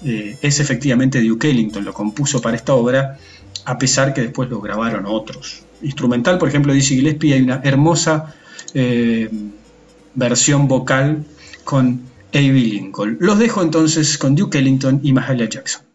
eh, 0.05 0.37
es 0.43 0.61
efectivamente 0.61 1.21
Duke 1.23 1.51
Ellington, 1.51 1.85
lo 1.85 1.93
compuso 1.93 2.41
para 2.41 2.57
esta 2.57 2.75
obra, 2.75 3.19
a 3.65 3.79
pesar 3.79 4.15
que 4.15 4.23
después 4.23 4.49
lo 4.49 4.61
grabaron 4.61 5.07
otros. 5.07 5.63
Instrumental, 5.83 6.39
por 6.39 6.49
ejemplo, 6.49 6.73
dice 6.73 6.95
Gillespie, 6.95 7.35
hay 7.35 7.43
una 7.43 7.61
hermosa 7.65 8.35
eh, 8.75 9.31
versión 10.15 10.69
vocal 10.69 11.25
con 11.65 12.01
A.B. 12.33 12.53
Lincoln. 12.53 13.17
Los 13.21 13.39
dejo 13.39 13.63
entonces 13.63 14.19
con 14.19 14.35
Duke 14.35 14.59
Ellington 14.59 15.01
y 15.03 15.13
Mahalia 15.13 15.49
Jackson. 15.49 15.90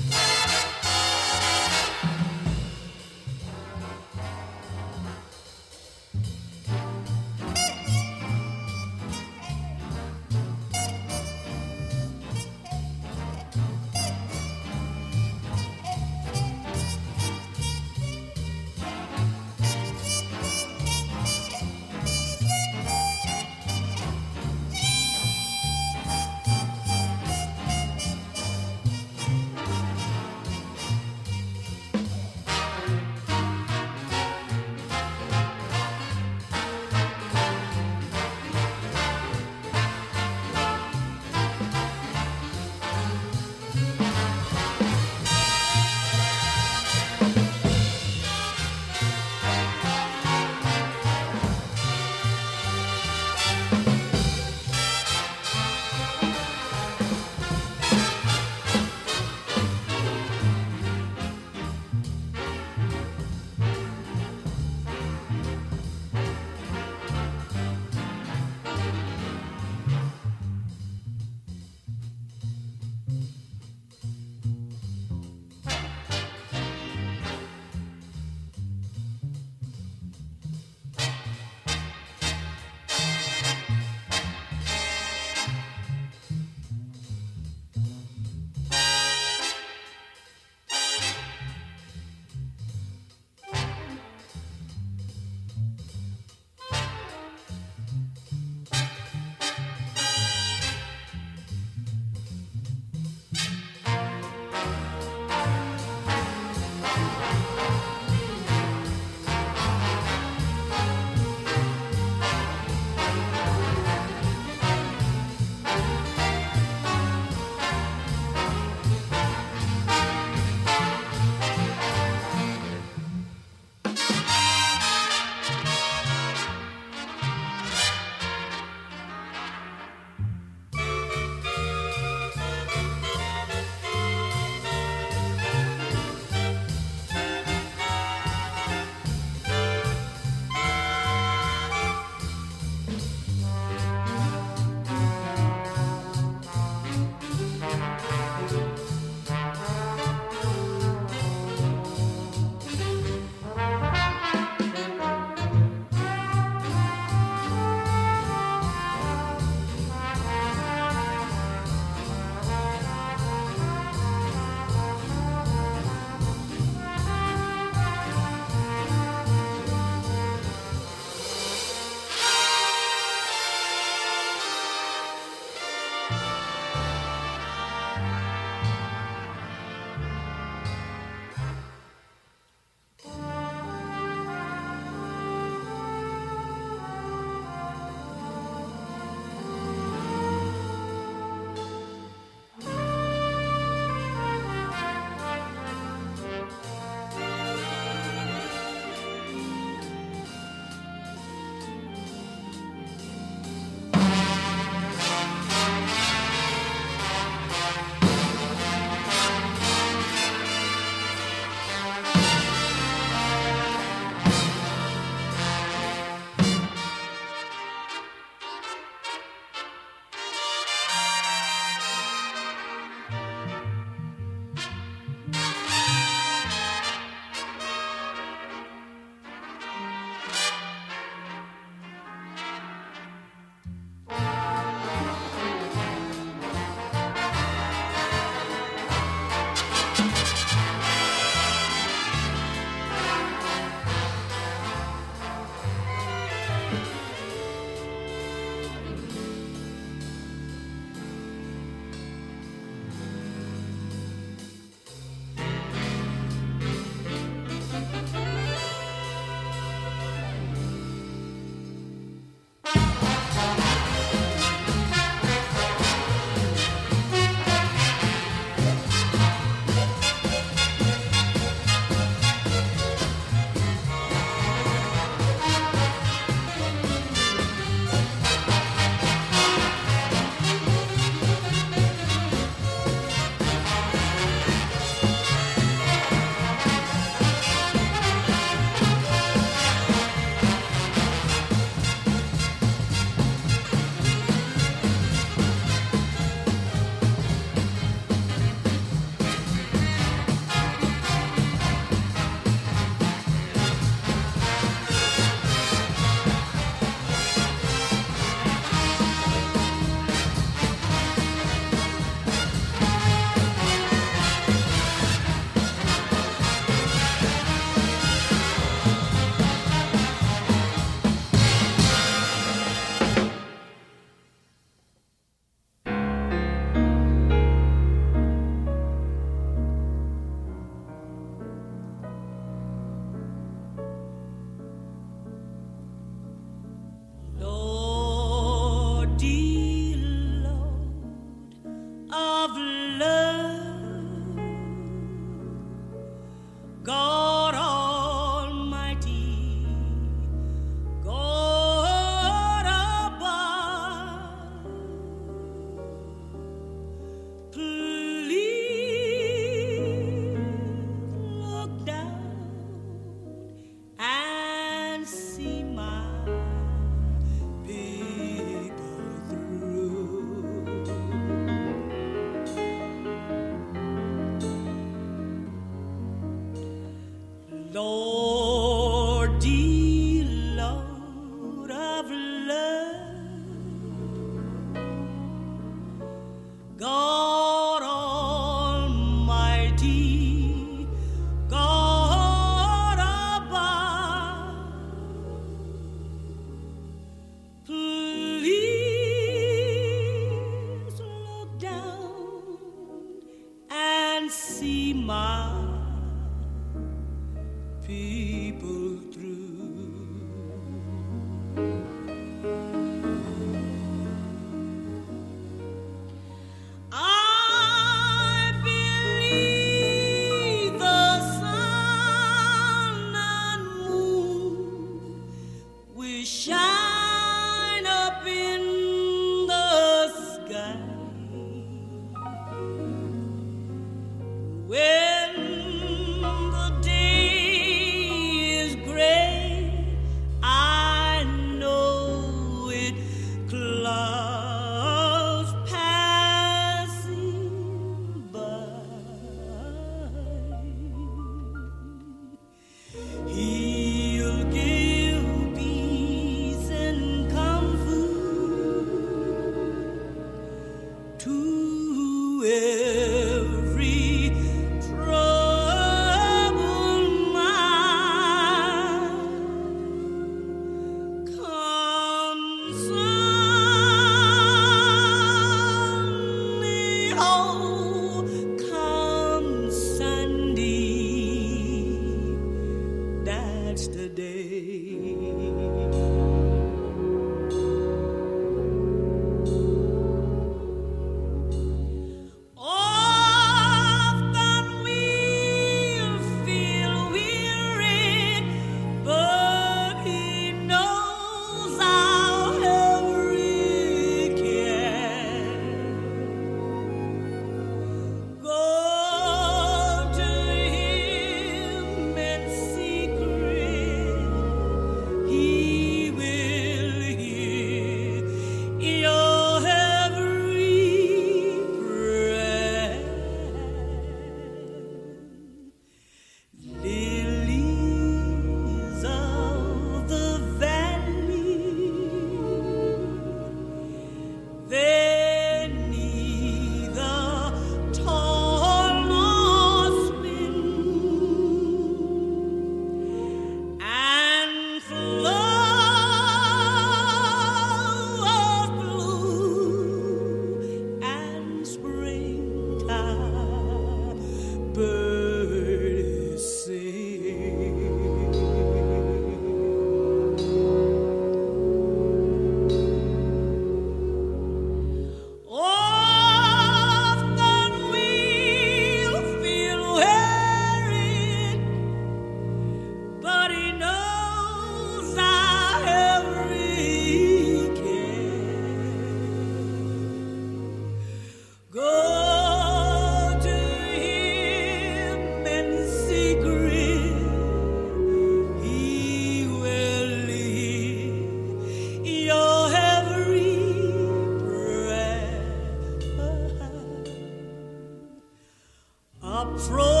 from 599.57 600.00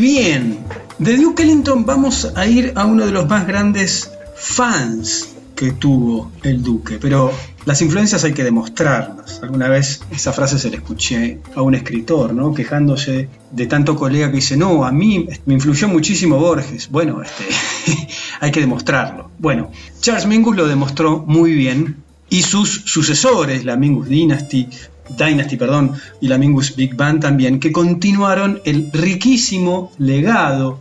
bien, 0.00 0.58
de 0.98 1.16
Duke 1.16 1.42
Ellington 1.42 1.84
vamos 1.84 2.32
a 2.34 2.46
ir 2.46 2.72
a 2.74 2.86
uno 2.86 3.06
de 3.06 3.12
los 3.12 3.28
más 3.28 3.46
grandes 3.46 4.10
fans 4.34 5.28
que 5.54 5.72
tuvo 5.72 6.32
el 6.42 6.62
Duque, 6.62 6.98
pero 6.98 7.30
las 7.66 7.82
influencias 7.82 8.24
hay 8.24 8.32
que 8.32 8.42
demostrarlas. 8.42 9.40
Alguna 9.42 9.68
vez 9.68 10.00
esa 10.10 10.32
frase 10.32 10.58
se 10.58 10.70
la 10.70 10.76
escuché 10.76 11.40
a 11.54 11.60
un 11.60 11.74
escritor, 11.74 12.32
¿no? 12.32 12.54
Quejándose 12.54 13.28
de 13.50 13.66
tanto 13.66 13.94
colega 13.94 14.30
que 14.30 14.36
dice, 14.36 14.56
no, 14.56 14.84
a 14.86 14.90
mí 14.90 15.28
me 15.44 15.54
influyó 15.54 15.86
muchísimo 15.88 16.38
Borges. 16.38 16.88
Bueno, 16.90 17.22
este, 17.22 17.44
hay 18.40 18.50
que 18.50 18.60
demostrarlo. 18.60 19.30
Bueno, 19.38 19.70
Charles 20.00 20.26
Mingus 20.26 20.56
lo 20.56 20.66
demostró 20.66 21.24
muy 21.26 21.52
bien 21.52 21.96
y 22.30 22.42
sus 22.42 22.82
sucesores, 22.86 23.64
la 23.66 23.76
Mingus 23.76 24.08
Dynasty, 24.08 24.68
Dynasty, 25.16 25.56
perdón, 25.56 25.92
y 26.20 26.28
la 26.28 26.38
Mingus 26.38 26.76
Big 26.76 26.94
Band 26.94 27.20
también, 27.20 27.60
que 27.60 27.72
continuaron 27.72 28.60
el 28.64 28.90
riquísimo 28.92 29.92
legado 29.98 30.80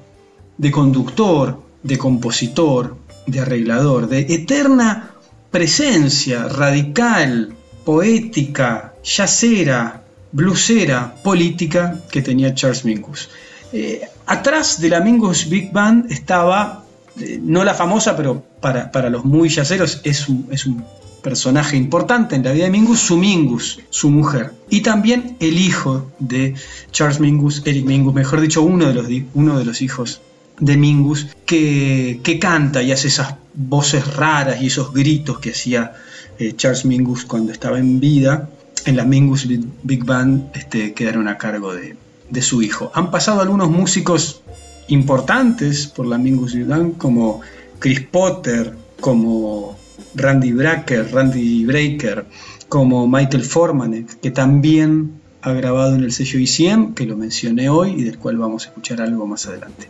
de 0.58 0.72
conductor, 0.72 1.62
de 1.84 1.98
compositor, 1.98 2.98
de 3.26 3.40
arreglador, 3.40 4.08
de 4.08 4.20
eterna 4.20 5.12
presencia 5.52 6.48
radical, 6.48 7.54
poética, 7.84 8.94
yacera, 9.04 10.04
blusera, 10.32 11.16
política 11.24 12.00
que 12.12 12.22
tenía 12.22 12.54
Charles 12.54 12.86
Mingus. 12.86 13.30
Eh, 13.72 14.02
atrás 14.26 14.80
de 14.82 14.90
la 14.90 15.00
Mingus 15.00 15.50
Big 15.50 15.72
Band 15.72 16.12
estaba, 16.12 16.84
eh, 17.20 17.40
no 17.42 17.64
la 17.64 17.74
famosa, 17.74 18.16
pero 18.16 18.44
para, 18.62 19.10
los 19.10 19.26
muy 19.26 19.50
yaceros 19.50 20.02
es 20.04 20.28
es 20.52 20.66
un 20.66 20.84
personaje 21.22 21.78
importante 21.78 22.36
en 22.36 22.44
la 22.44 22.52
vida 22.52 22.66
de 22.66 22.72
Mingus, 22.72 23.00
su 23.00 23.18
Mingus, 23.18 23.80
su 23.90 24.10
mujer. 24.10 24.54
Y 24.70 24.82
también 24.82 25.38
el 25.40 25.58
hijo 25.58 26.12
de 26.20 26.56
Charles 26.92 27.20
Mingus, 27.20 27.62
Eric 27.66 27.86
Mingus, 27.86 28.14
mejor 28.14 28.42
dicho, 28.42 28.62
uno 28.62 28.88
de 28.88 28.94
los, 28.94 29.08
uno 29.34 29.58
de 29.58 29.66
los 29.66 29.82
hijos 29.82 30.22
de 30.60 30.78
Mingus, 30.78 31.28
que, 31.46 32.38
canta 32.42 32.82
y 32.82 32.92
hace 32.92 33.08
esas 33.08 33.36
voces 33.54 34.16
raras 34.16 34.62
y 34.62 34.68
esos 34.68 34.94
gritos 34.94 35.40
que 35.40 35.52
hacía 35.52 35.94
eh, 36.38 36.54
Charles 36.56 36.86
Mingus 36.86 37.26
cuando 37.26 37.52
estaba 37.52 37.80
en 37.80 38.00
vida. 38.00 38.50
En 38.86 38.96
la 38.96 39.04
Mingus 39.04 39.46
Big 39.84 40.06
Band 40.06 40.56
este, 40.56 40.94
quedaron 40.94 41.28
a 41.28 41.38
cargo 41.38 41.74
de, 41.74 41.98
de 42.30 42.42
su 42.42 42.62
hijo. 42.62 42.92
Han 42.96 43.12
pasado 43.12 43.42
algunos 43.42 43.70
músicos 43.70 44.42
importantes 44.88 45.88
por 45.88 46.08
la 46.08 46.18
Mingus 46.18 46.54
Big 46.54 46.66
Band, 46.66 46.98
como 46.98 47.42
Chris 47.80 48.02
Potter, 48.02 48.76
como 49.00 49.78
Randy 50.16 50.52
Brecker, 50.52 51.12
Randy 51.12 51.66
Breaker, 51.66 52.26
como 52.68 53.08
Michael 53.08 53.44
Forman, 53.44 54.06
que 54.22 54.32
también 54.32 55.20
ha 55.42 55.54
grabado 55.54 55.96
en 55.96 56.04
el 56.04 56.12
sello 56.12 56.40
ICM, 56.40 56.94
que 56.94 57.06
lo 57.06 57.16
mencioné 57.16 57.70
hoy 57.70 57.92
y 57.98 58.04
del 58.04 58.18
cual 58.18 58.38
vamos 58.38 58.66
a 58.66 58.70
escuchar 58.70 59.02
algo 59.02 59.26
más 59.26 59.46
adelante. 59.48 59.88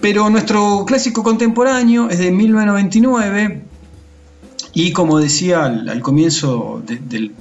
Pero 0.00 0.30
nuestro 0.30 0.84
clásico 0.86 1.22
contemporáneo 1.22 2.08
es 2.08 2.18
de 2.18 2.30
1999 2.30 3.62
y 4.72 4.92
como 4.92 5.18
decía 5.18 5.64
al, 5.64 6.00
comienzo 6.02 6.82
del, 6.86 7.32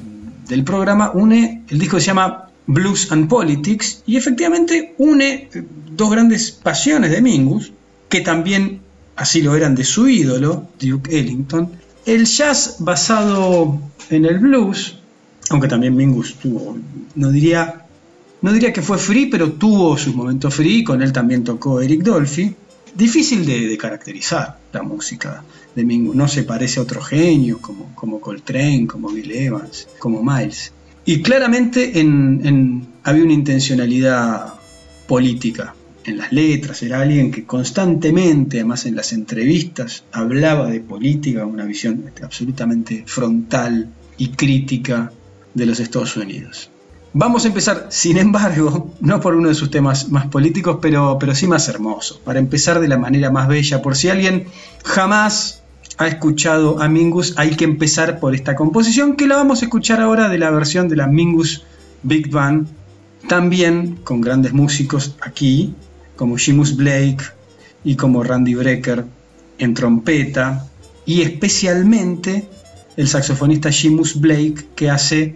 del, 0.47 0.63
programa, 0.63 1.11
une, 1.13 1.63
el 1.69 1.79
disco 1.79 1.99
se 1.99 2.07
llama 2.07 2.49
Blues 2.65 3.11
and 3.11 3.29
Politics 3.29 4.01
y 4.05 4.17
efectivamente 4.17 4.95
une 4.97 5.49
dos 5.91 6.11
grandes 6.11 6.51
pasiones 6.51 7.11
de 7.11 7.21
Mingus, 7.21 7.71
que 8.09 8.21
también 8.21 8.81
así 9.17 9.41
lo 9.41 9.55
eran 9.55 9.75
de 9.75 9.83
su 9.83 10.07
ídolo, 10.07 10.69
Duke 10.79 11.19
Ellington. 11.19 11.71
El 12.05 12.25
jazz 12.25 12.77
basado 12.79 13.79
en 14.09 14.25
el 14.25 14.39
blues, 14.39 14.99
aunque 15.49 15.67
también 15.67 15.95
Mingus 15.95 16.35
tuvo, 16.35 16.77
no 17.15 17.31
diría, 17.31 17.85
no 18.41 18.53
diría 18.53 18.71
que 18.71 18.81
fue 18.81 18.97
free, 18.97 19.25
pero 19.25 19.51
tuvo 19.53 19.97
sus 19.97 20.15
momentos 20.15 20.53
free, 20.53 20.83
con 20.83 21.01
él 21.01 21.11
también 21.11 21.43
tocó 21.43 21.81
Eric 21.81 22.03
Dolphy. 22.03 22.55
Difícil 22.95 23.45
de, 23.45 23.77
caracterizar 23.77 24.57
la 24.71 24.83
música 24.83 25.43
de 25.75 25.83
Mingus, 25.83 26.15
no 26.15 26.27
se 26.27 26.43
parece 26.43 26.79
a 26.79 26.83
otro 26.83 27.01
genio 27.01 27.59
como, 27.59 27.93
como 27.93 28.21
Coltrane, 28.21 28.87
como 28.87 29.09
Bill 29.09 29.31
Evans, 29.31 29.87
como 29.99 30.23
Miles. 30.23 30.71
Y 31.05 31.21
claramente 31.21 31.99
en, 31.99 32.87
había 33.03 33.23
una 33.23 33.33
intencionalidad 33.33 34.53
política 35.07 35.73
en 36.07 36.17
las 36.17 36.31
letras, 36.31 36.81
era 36.83 37.01
alguien 37.01 37.31
que 37.31 37.45
constantemente, 37.45 38.57
además 38.57 38.85
en 38.85 38.95
las 38.95 39.11
entrevistas, 39.11 40.05
hablaba 40.11 40.69
de 40.69 40.79
política, 40.79 41.45
una 41.45 41.65
visión 41.65 42.11
absolutamente 42.23 43.03
frontal 43.05 43.89
y 44.17 44.29
crítica 44.29 45.11
de 45.53 45.65
los 45.65 45.79
Estados 45.79 46.15
Unidos. 46.15 46.71
Vamos 47.13 47.45
a 47.45 47.49
empezar, 47.49 47.87
sin 47.89 48.17
embargo, 48.17 48.93
no 49.01 49.19
por 49.19 49.35
uno 49.35 49.49
de 49.49 49.55
sus 49.55 49.69
temas 49.69 50.09
más 50.09 50.27
políticos, 50.27 50.79
pero, 50.81 51.17
pero 51.19 51.35
sí 51.35 51.45
más 51.45 51.67
hermoso, 51.67 52.21
para 52.23 52.39
empezar 52.39 52.79
de 52.79 52.87
la 52.87 52.97
manera 52.97 53.29
más 53.29 53.47
bella. 53.47 53.81
Por 53.81 53.95
si 53.95 54.09
alguien 54.09 54.45
jamás 54.85 55.63
ha 55.97 56.07
escuchado 56.07 56.81
a 56.81 56.87
Mingus, 56.87 57.33
hay 57.37 57.55
que 57.55 57.65
empezar 57.65 58.19
por 58.19 58.33
esta 58.33 58.55
composición, 58.55 59.15
que 59.15 59.27
la 59.27 59.35
vamos 59.35 59.61
a 59.61 59.65
escuchar 59.65 59.99
ahora 59.99 60.29
de 60.29 60.37
la 60.37 60.51
versión 60.51 60.87
de 60.87 60.95
la 60.95 61.07
Mingus 61.07 61.63
Big 62.03 62.29
Band, 62.29 62.67
también 63.27 63.97
con 64.03 64.21
grandes 64.21 64.53
músicos 64.53 65.15
aquí, 65.21 65.73
como 66.17 66.37
Seamus 66.37 66.75
Blake 66.75 67.23
y 67.83 67.95
como 67.95 68.23
Randy 68.23 68.55
Brecker 68.55 69.05
en 69.59 69.73
trompeta, 69.73 70.67
y 71.05 71.21
especialmente 71.21 72.47
el 72.97 73.07
saxofonista 73.07 73.71
Seamus 73.71 74.19
Blake 74.19 74.67
que 74.75 74.89
hace 74.89 75.35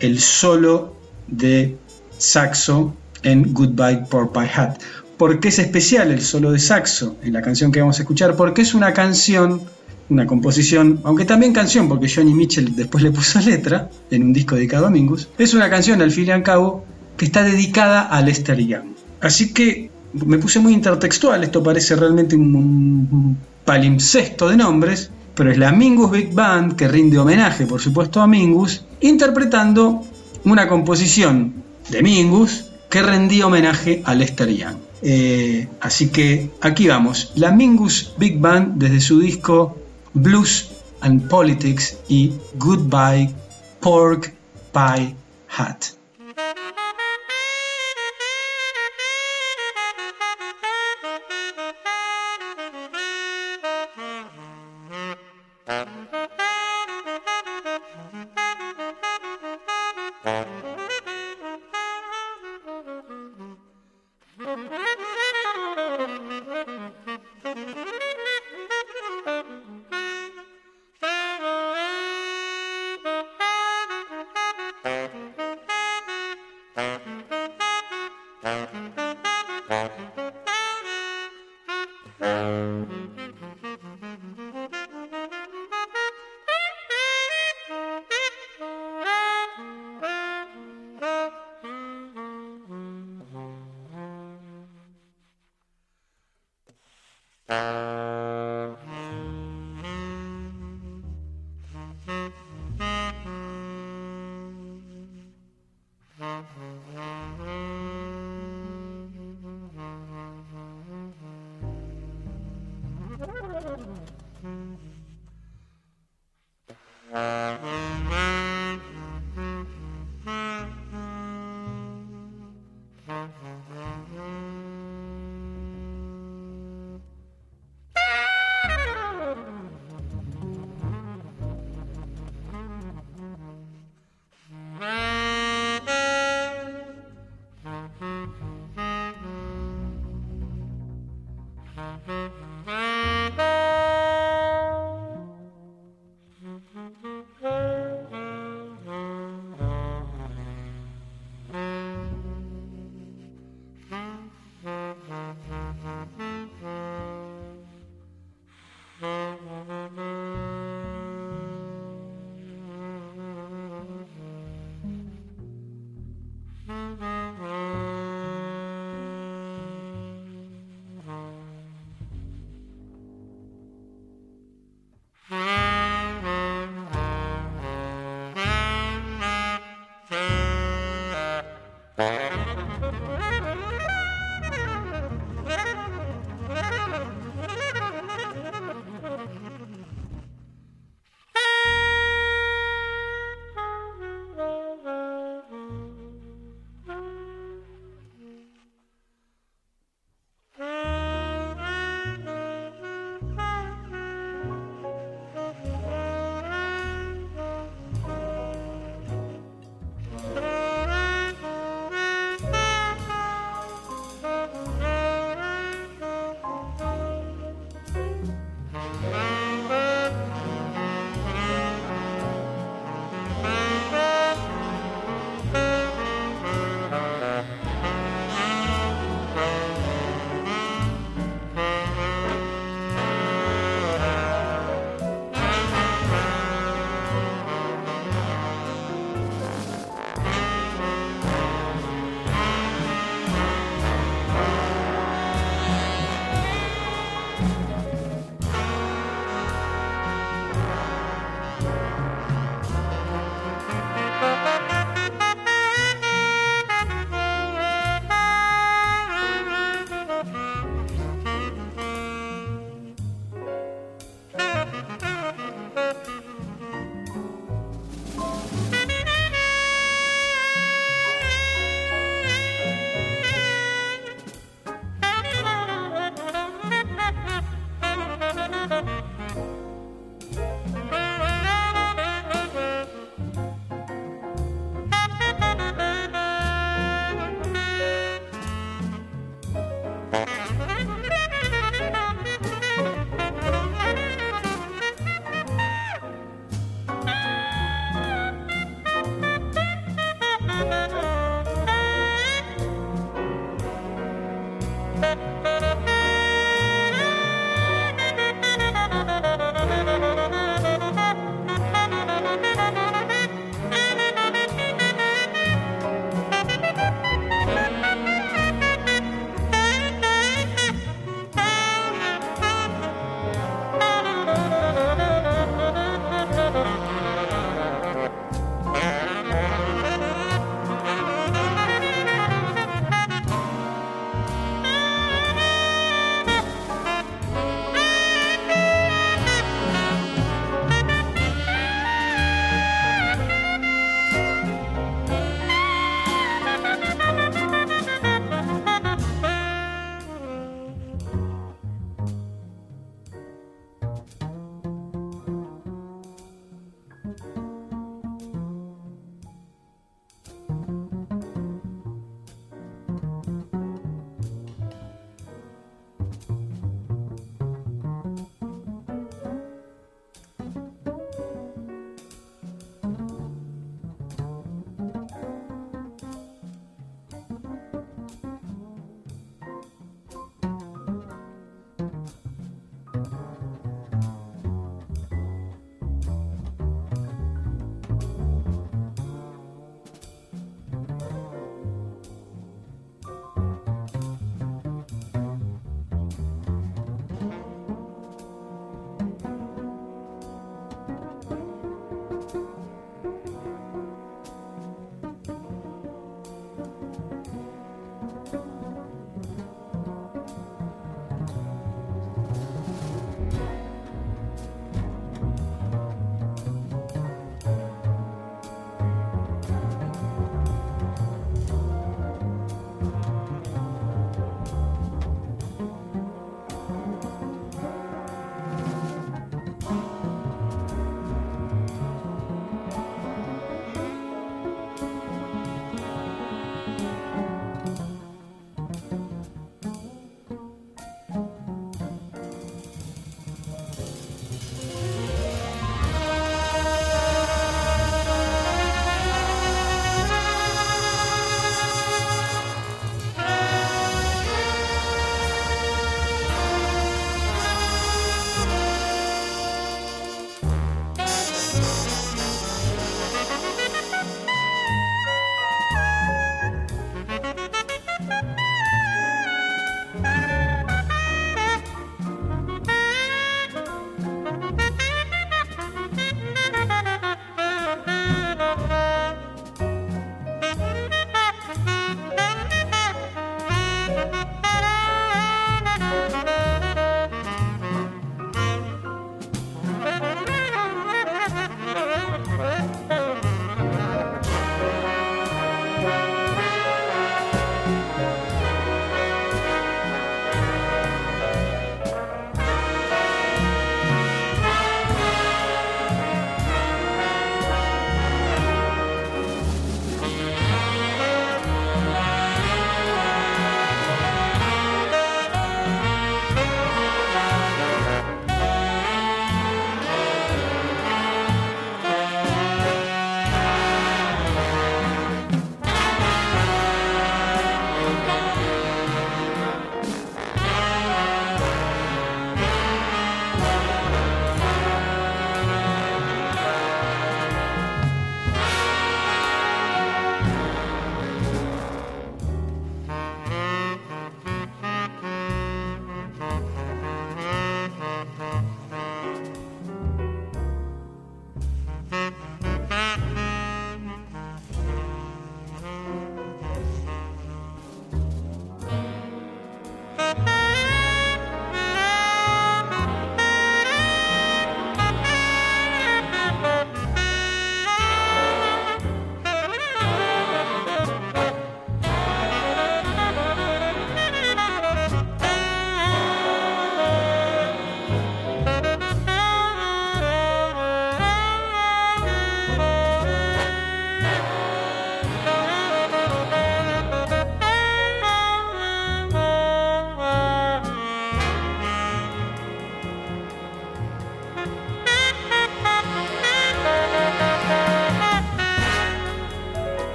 el 0.00 0.20
solo 0.20 0.94
de 1.26 1.76
saxo 2.18 2.94
en 3.22 3.54
Goodbye 3.54 4.04
Porpie 4.10 4.50
Hat. 4.54 4.78
¿Por 5.16 5.40
qué 5.40 5.48
es 5.48 5.58
especial 5.58 6.12
el 6.12 6.20
solo 6.20 6.52
de 6.52 6.58
saxo 6.58 7.16
en 7.22 7.32
la 7.32 7.42
canción 7.42 7.72
que 7.72 7.80
vamos 7.80 7.98
a 7.98 8.02
escuchar? 8.02 8.36
Porque 8.36 8.62
es 8.62 8.74
una 8.74 8.92
canción, 8.92 9.62
una 10.08 10.26
composición, 10.26 11.00
aunque 11.04 11.24
también 11.24 11.52
canción, 11.52 11.88
porque 11.88 12.08
Johnny 12.08 12.34
Mitchell 12.34 12.76
después 12.76 13.02
le 13.02 13.10
puso 13.10 13.40
letra 13.40 13.90
en 14.10 14.22
un 14.22 14.32
disco 14.32 14.54
dedicado 14.54 14.86
a 14.86 14.90
Mingus, 14.90 15.28
es 15.38 15.54
una 15.54 15.70
canción 15.70 16.02
al 16.02 16.12
fin 16.12 16.26
y 16.26 16.30
al 16.30 16.42
cabo 16.42 16.84
que 17.16 17.24
está 17.24 17.42
dedicada 17.42 18.02
a 18.02 18.20
Lester 18.22 18.58
Young. 18.58 18.94
Así 19.20 19.52
que 19.52 19.90
me 20.12 20.38
puse 20.38 20.60
muy 20.60 20.72
intertextual, 20.72 21.44
esto 21.44 21.62
parece 21.62 21.96
realmente 21.96 22.36
un, 22.36 23.38
palimpsesto 23.64 24.48
de 24.48 24.56
nombres, 24.56 25.10
pero 25.34 25.50
es 25.50 25.58
la 25.58 25.72
Mingus 25.72 26.10
Big 26.10 26.32
Band 26.32 26.74
que 26.74 26.88
rinde 26.88 27.18
homenaje, 27.18 27.66
por 27.66 27.80
supuesto, 27.80 28.22
a 28.22 28.26
Mingus, 28.26 28.84
interpretando 29.00 30.02
una 30.44 30.68
composición 30.68 31.62
de 31.90 32.02
Mingus 32.02 32.64
que 32.88 33.02
rendía 33.02 33.46
homenaje 33.46 34.02
a 34.04 34.14
Lester 34.14 34.48
Young. 34.48 34.76
Eh, 35.02 35.68
así 35.80 36.08
que 36.08 36.50
aquí 36.60 36.88
vamos, 36.88 37.32
la 37.36 37.52
Mingus 37.52 38.14
Big 38.16 38.40
Band 38.40 38.78
desde 38.78 39.00
su 39.00 39.20
disco 39.20 39.76
Blues 40.14 40.70
and 41.02 41.28
Politics 41.28 41.98
y 42.08 42.32
Goodbye 42.58 43.30
Pork 43.80 44.34
Pie 44.72 45.14
Hat. 45.56 45.97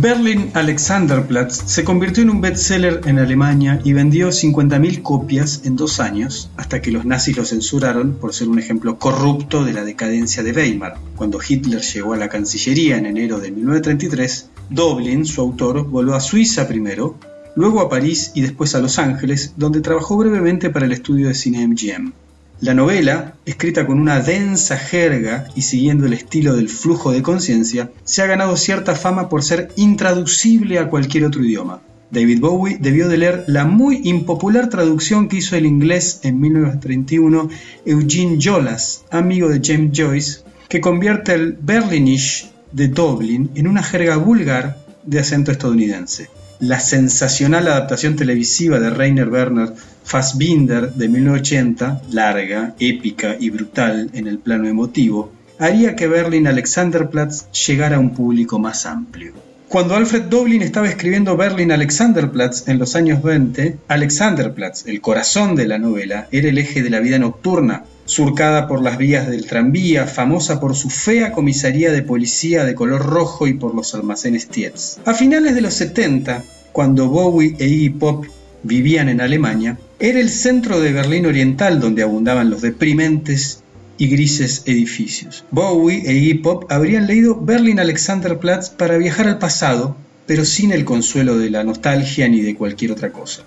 Berlin 0.00 0.52
Alexanderplatz 0.54 1.64
se 1.66 1.82
convirtió 1.82 2.22
en 2.22 2.30
un 2.30 2.40
bestseller 2.40 3.00
en 3.06 3.18
Alemania 3.18 3.80
y 3.82 3.94
vendió 3.94 4.28
50.000 4.28 5.02
copias 5.02 5.62
en 5.64 5.74
dos 5.74 5.98
años, 5.98 6.52
hasta 6.56 6.80
que 6.80 6.92
los 6.92 7.04
nazis 7.04 7.36
lo 7.36 7.44
censuraron 7.44 8.12
por 8.12 8.32
ser 8.32 8.48
un 8.48 8.60
ejemplo 8.60 8.96
corrupto 8.96 9.64
de 9.64 9.72
la 9.72 9.82
decadencia 9.82 10.44
de 10.44 10.52
Weimar. 10.52 10.98
Cuando 11.16 11.40
Hitler 11.46 11.80
llegó 11.80 12.12
a 12.12 12.16
la 12.16 12.28
Cancillería 12.28 12.96
en 12.96 13.06
enero 13.06 13.40
de 13.40 13.50
1933, 13.50 14.50
Doblin, 14.70 15.26
su 15.26 15.40
autor, 15.40 15.84
volvió 15.88 16.14
a 16.14 16.20
Suiza 16.20 16.68
primero, 16.68 17.16
luego 17.56 17.80
a 17.80 17.88
París 17.88 18.30
y 18.36 18.42
después 18.42 18.76
a 18.76 18.80
Los 18.80 19.00
Ángeles, 19.00 19.54
donde 19.56 19.80
trabajó 19.80 20.16
brevemente 20.16 20.70
para 20.70 20.86
el 20.86 20.92
estudio 20.92 21.26
de 21.26 21.34
cine 21.34 21.66
MGM. 21.66 22.12
La 22.60 22.74
novela, 22.74 23.36
escrita 23.46 23.86
con 23.86 24.00
una 24.00 24.18
densa 24.18 24.76
jerga 24.76 25.46
y 25.54 25.62
siguiendo 25.62 26.06
el 26.06 26.12
estilo 26.12 26.56
del 26.56 26.68
flujo 26.68 27.12
de 27.12 27.22
conciencia, 27.22 27.92
se 28.02 28.20
ha 28.20 28.26
ganado 28.26 28.56
cierta 28.56 28.96
fama 28.96 29.28
por 29.28 29.44
ser 29.44 29.68
intraducible 29.76 30.80
a 30.80 30.88
cualquier 30.88 31.24
otro 31.24 31.44
idioma. 31.44 31.82
David 32.10 32.40
Bowie 32.40 32.78
debió 32.80 33.08
de 33.08 33.16
leer 33.16 33.44
la 33.46 33.64
muy 33.64 34.00
impopular 34.02 34.70
traducción 34.70 35.28
que 35.28 35.36
hizo 35.36 35.54
el 35.54 35.66
inglés 35.66 36.18
en 36.24 36.40
1931 36.40 37.48
Eugene 37.84 38.38
Jolas, 38.42 39.04
amigo 39.12 39.48
de 39.48 39.60
James 39.62 39.92
Joyce, 39.96 40.40
que 40.68 40.80
convierte 40.80 41.34
el 41.34 41.52
Berlinish 41.60 42.50
de 42.72 42.88
Dublin 42.88 43.50
en 43.54 43.68
una 43.68 43.84
jerga 43.84 44.16
vulgar 44.16 44.78
de 45.04 45.20
acento 45.20 45.52
estadounidense. 45.52 46.28
La 46.60 46.80
sensacional 46.80 47.68
adaptación 47.68 48.16
televisiva 48.16 48.80
de 48.80 48.90
Rainer 48.90 49.28
Werner 49.28 49.74
Fassbinder 50.02 50.92
de 50.92 51.08
1980, 51.08 52.02
larga, 52.10 52.74
épica 52.80 53.36
y 53.38 53.50
brutal 53.50 54.10
en 54.12 54.26
el 54.26 54.38
plano 54.38 54.66
emotivo, 54.66 55.30
haría 55.60 55.94
que 55.94 56.08
Berlin 56.08 56.48
Alexanderplatz 56.48 57.50
llegara 57.52 57.96
a 57.96 58.00
un 58.00 58.12
público 58.12 58.58
más 58.58 58.86
amplio. 58.86 59.34
Cuando 59.68 59.94
Alfred 59.94 60.22
Doblin 60.22 60.62
estaba 60.62 60.88
escribiendo 60.88 61.36
Berlin 61.36 61.70
Alexanderplatz 61.70 62.66
en 62.66 62.78
los 62.78 62.96
años 62.96 63.22
20, 63.22 63.78
Alexanderplatz, 63.86 64.86
el 64.86 65.00
corazón 65.00 65.54
de 65.54 65.68
la 65.68 65.78
novela, 65.78 66.26
era 66.32 66.48
el 66.48 66.58
eje 66.58 66.82
de 66.82 66.90
la 66.90 66.98
vida 67.00 67.20
nocturna, 67.20 67.84
surcada 68.08 68.66
por 68.66 68.82
las 68.82 68.96
vías 68.96 69.28
del 69.28 69.46
tranvía, 69.46 70.06
famosa 70.06 70.58
por 70.60 70.74
su 70.74 70.88
fea 70.88 71.30
comisaría 71.30 71.92
de 71.92 72.02
policía 72.02 72.64
de 72.64 72.74
color 72.74 73.04
rojo 73.04 73.46
y 73.46 73.52
por 73.52 73.74
los 73.74 73.94
almacenes 73.94 74.48
Tietz. 74.48 74.96
A 75.04 75.12
finales 75.12 75.54
de 75.54 75.60
los 75.60 75.74
70, 75.74 76.42
cuando 76.72 77.08
Bowie 77.08 77.54
e 77.58 77.66
Iggy 77.68 77.90
Pop 77.90 78.24
vivían 78.62 79.10
en 79.10 79.20
Alemania, 79.20 79.78
era 80.00 80.20
el 80.20 80.30
centro 80.30 80.80
de 80.80 80.92
Berlín 80.92 81.26
Oriental 81.26 81.80
donde 81.80 82.02
abundaban 82.02 82.48
los 82.48 82.62
deprimentes 82.62 83.62
y 83.98 84.08
grises 84.08 84.62
edificios. 84.64 85.44
Bowie 85.50 86.02
e 86.06 86.14
Iggy 86.14 86.34
Pop 86.34 86.64
habrían 86.70 87.06
leído 87.06 87.38
Berlin 87.38 87.78
Alexanderplatz 87.78 88.70
para 88.70 88.96
viajar 88.96 89.28
al 89.28 89.38
pasado, 89.38 89.96
pero 90.26 90.46
sin 90.46 90.72
el 90.72 90.86
consuelo 90.86 91.36
de 91.36 91.50
la 91.50 91.62
nostalgia 91.62 92.26
ni 92.26 92.40
de 92.40 92.54
cualquier 92.54 92.92
otra 92.92 93.12
cosa. 93.12 93.42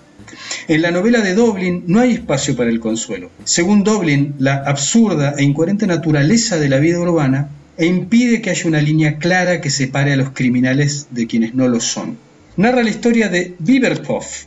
En 0.68 0.82
la 0.82 0.90
novela 0.90 1.20
de 1.20 1.34
Dublin 1.34 1.84
no 1.86 2.00
hay 2.00 2.12
espacio 2.12 2.56
para 2.56 2.70
el 2.70 2.80
consuelo. 2.80 3.30
Según 3.44 3.84
Dublin, 3.84 4.34
la 4.38 4.56
absurda 4.56 5.34
e 5.36 5.42
incoherente 5.42 5.86
naturaleza 5.86 6.58
de 6.58 6.68
la 6.68 6.78
vida 6.78 7.00
urbana 7.00 7.48
e 7.76 7.86
impide 7.86 8.40
que 8.40 8.50
haya 8.50 8.68
una 8.68 8.80
línea 8.80 9.18
clara 9.18 9.60
que 9.60 9.70
separe 9.70 10.12
a 10.12 10.16
los 10.16 10.30
criminales 10.30 11.08
de 11.10 11.26
quienes 11.26 11.54
no 11.54 11.68
lo 11.68 11.80
son. 11.80 12.18
Narra 12.56 12.82
la 12.82 12.90
historia 12.90 13.28
de 13.28 13.54
Biberkopf, 13.58 14.44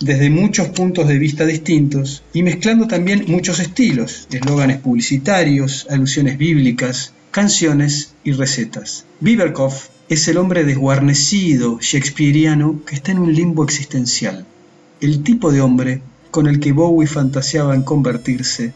desde 0.00 0.30
muchos 0.30 0.68
puntos 0.68 1.08
de 1.08 1.18
vista 1.18 1.44
distintos 1.44 2.22
y 2.32 2.42
mezclando 2.44 2.86
también 2.86 3.24
muchos 3.26 3.58
estilos, 3.58 4.28
eslóganes 4.30 4.78
publicitarios, 4.78 5.86
alusiones 5.90 6.38
bíblicas, 6.38 7.12
canciones 7.32 8.14
y 8.22 8.32
recetas. 8.32 9.04
Biberkopf 9.20 9.88
es 10.08 10.28
el 10.28 10.38
hombre 10.38 10.64
desguarnecido, 10.64 11.78
shakespeariano, 11.80 12.82
que 12.86 12.94
está 12.94 13.12
en 13.12 13.18
un 13.18 13.34
limbo 13.34 13.64
existencial, 13.64 14.46
el 15.00 15.22
tipo 15.22 15.52
de 15.52 15.60
hombre 15.60 16.02
con 16.30 16.46
el 16.46 16.60
que 16.60 16.72
Bowie 16.72 17.06
fantaseaba 17.06 17.74
en 17.74 17.82
convertirse 17.82 18.72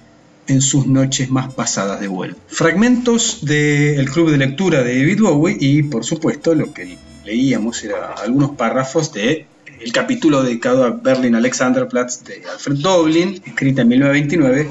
en 0.47 0.61
sus 0.61 0.87
noches 0.87 1.31
más 1.31 1.53
pasadas 1.55 2.01
de 2.01 2.09
vuelo. 2.09 2.37
Fragmentos 2.49 3.39
del 3.43 4.11
club 4.11 4.31
de 4.31 4.39
lectura 4.39 4.83
de 4.83 4.99
David 4.99 5.21
Bowie 5.21 5.57
y, 5.59 5.83
por 5.85 6.05
supuesto, 6.05 6.55
lo 6.55 6.73
que 6.73 6.99
leíamos 7.25 7.83
era 7.85 8.13
algunos 8.15 8.51
párrafos 8.57 9.13
de 9.13 9.47
el 9.81 9.93
capítulo 9.93 10.43
dedicado 10.43 10.85
a 10.85 10.91
Berlin 10.91 11.35
Alexanderplatz 11.35 12.23
de 12.25 12.43
Alfred 12.53 12.77
Doblin, 12.77 13.43
escrita 13.45 13.83
en 13.83 13.89
1929, 13.89 14.69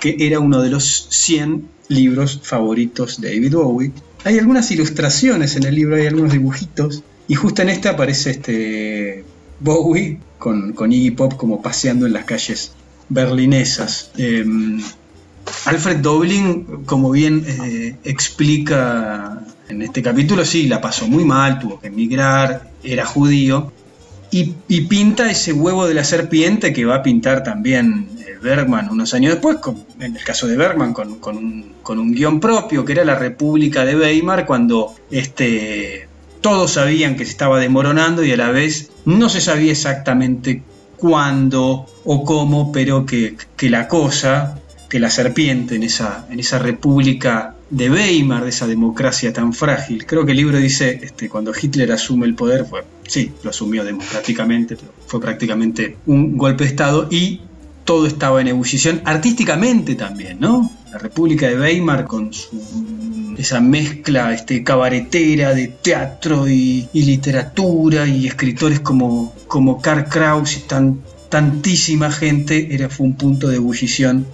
que 0.00 0.16
era 0.20 0.40
uno 0.40 0.62
de 0.62 0.70
los 0.70 1.06
100 1.10 1.68
libros 1.88 2.40
favoritos 2.42 3.20
de 3.20 3.34
David 3.34 3.54
Bowie. 3.54 3.92
Hay 4.24 4.38
algunas 4.38 4.70
ilustraciones 4.70 5.56
en 5.56 5.64
el 5.64 5.74
libro, 5.74 5.96
hay 5.96 6.06
algunos 6.06 6.32
dibujitos, 6.32 7.02
y 7.28 7.34
justo 7.34 7.60
en 7.60 7.68
este 7.68 7.88
aparece 7.88 8.30
este 8.30 9.24
Bowie 9.64 10.18
con, 10.38 10.72
con 10.74 10.92
Iggy 10.92 11.12
Pop 11.12 11.36
como 11.36 11.62
paseando 11.62 12.06
en 12.06 12.12
las 12.12 12.24
calles 12.24 12.72
berlinesas. 13.08 14.10
Em, 14.16 14.80
Alfred 15.66 15.98
Doblin, 15.98 16.84
como 16.84 17.10
bien 17.10 17.44
eh, 17.46 17.96
explica 18.04 19.40
en 19.68 19.82
este 19.82 20.02
capítulo, 20.02 20.44
sí, 20.44 20.66
la 20.66 20.80
pasó 20.80 21.06
muy 21.08 21.24
mal, 21.24 21.58
tuvo 21.58 21.80
que 21.80 21.88
emigrar, 21.88 22.70
era 22.82 23.04
judío, 23.06 23.72
y, 24.30 24.80
pinta 24.88 25.30
ese 25.30 25.52
huevo 25.52 25.86
de 25.86 25.94
la 25.94 26.02
serpiente 26.02 26.72
que 26.72 26.84
va 26.84 26.96
a 26.96 27.02
pintar 27.04 27.44
también 27.44 28.08
eh, 28.18 28.36
Bergman 28.42 28.90
unos 28.90 29.14
años 29.14 29.34
después, 29.34 29.58
en 30.00 30.16
el 30.16 30.24
caso 30.24 30.48
de 30.48 30.56
Bergman, 30.56 30.92
con, 30.92 31.20
un, 31.38 32.12
guion 32.12 32.40
propio, 32.40 32.84
que 32.84 32.92
era 32.92 33.04
la 33.04 33.14
República 33.14 33.84
de 33.84 33.96
Weimar, 33.96 34.44
cuando 34.44 34.92
este, 35.08 36.03
todos 36.44 36.72
sabían 36.72 37.16
que 37.16 37.24
se 37.24 37.30
estaba 37.30 37.58
desmoronando 37.58 38.22
y 38.22 38.30
a 38.30 38.36
la 38.36 38.50
vez 38.50 38.90
no 39.06 39.30
se 39.30 39.40
sabía 39.40 39.72
exactamente 39.72 40.62
cuándo 40.98 41.86
o 42.04 42.22
cómo, 42.22 42.70
pero 42.70 43.06
que, 43.06 43.34
que 43.56 43.70
la 43.70 43.88
cosa, 43.88 44.60
que 44.90 45.00
la 45.00 45.08
serpiente 45.08 45.76
en 45.76 45.84
esa, 45.84 46.26
en 46.30 46.38
esa 46.38 46.58
república 46.58 47.54
de 47.70 47.90
Weimar, 47.90 48.42
de 48.42 48.50
esa 48.50 48.66
democracia 48.66 49.32
tan 49.32 49.54
frágil. 49.54 50.04
Creo 50.04 50.26
que 50.26 50.32
el 50.32 50.36
libro 50.36 50.58
dice, 50.58 51.00
este, 51.02 51.30
cuando 51.30 51.50
Hitler 51.58 51.90
asume 51.92 52.26
el 52.26 52.34
poder, 52.34 52.66
fue, 52.66 52.84
sí, 53.08 53.32
lo 53.42 53.48
asumió 53.48 53.82
democráticamente, 53.82 54.76
pero 54.76 54.92
fue 55.06 55.22
prácticamente 55.22 55.96
un 56.04 56.36
golpe 56.36 56.64
de 56.64 56.68
Estado 56.68 57.08
y 57.10 57.40
todo 57.84 58.06
estaba 58.06 58.42
en 58.42 58.48
ebullición 58.48 59.00
artísticamente 59.06 59.94
también, 59.94 60.40
¿no? 60.40 60.70
La 60.92 60.98
República 60.98 61.48
de 61.48 61.58
Weimar 61.58 62.04
con 62.04 62.32
esa 63.38 63.60
mezcla 63.60 64.32
este, 64.32 64.62
cabaretera 64.62 65.54
de 65.54 65.68
teatro 65.68 66.48
y, 66.48 66.88
literatura 66.92 68.06
y 68.06 68.26
escritores 68.26 68.80
como, 68.80 69.34
como 69.46 69.80
Karl 69.80 70.04
Kraus 70.04 70.56
y 70.56 70.60
tan, 70.60 71.00
tantísima 71.28 72.10
gente, 72.10 72.74
era, 72.74 72.88
fue 72.88 73.06
un 73.06 73.14
punto 73.16 73.48
de 73.48 73.56
ebullición 73.56 74.26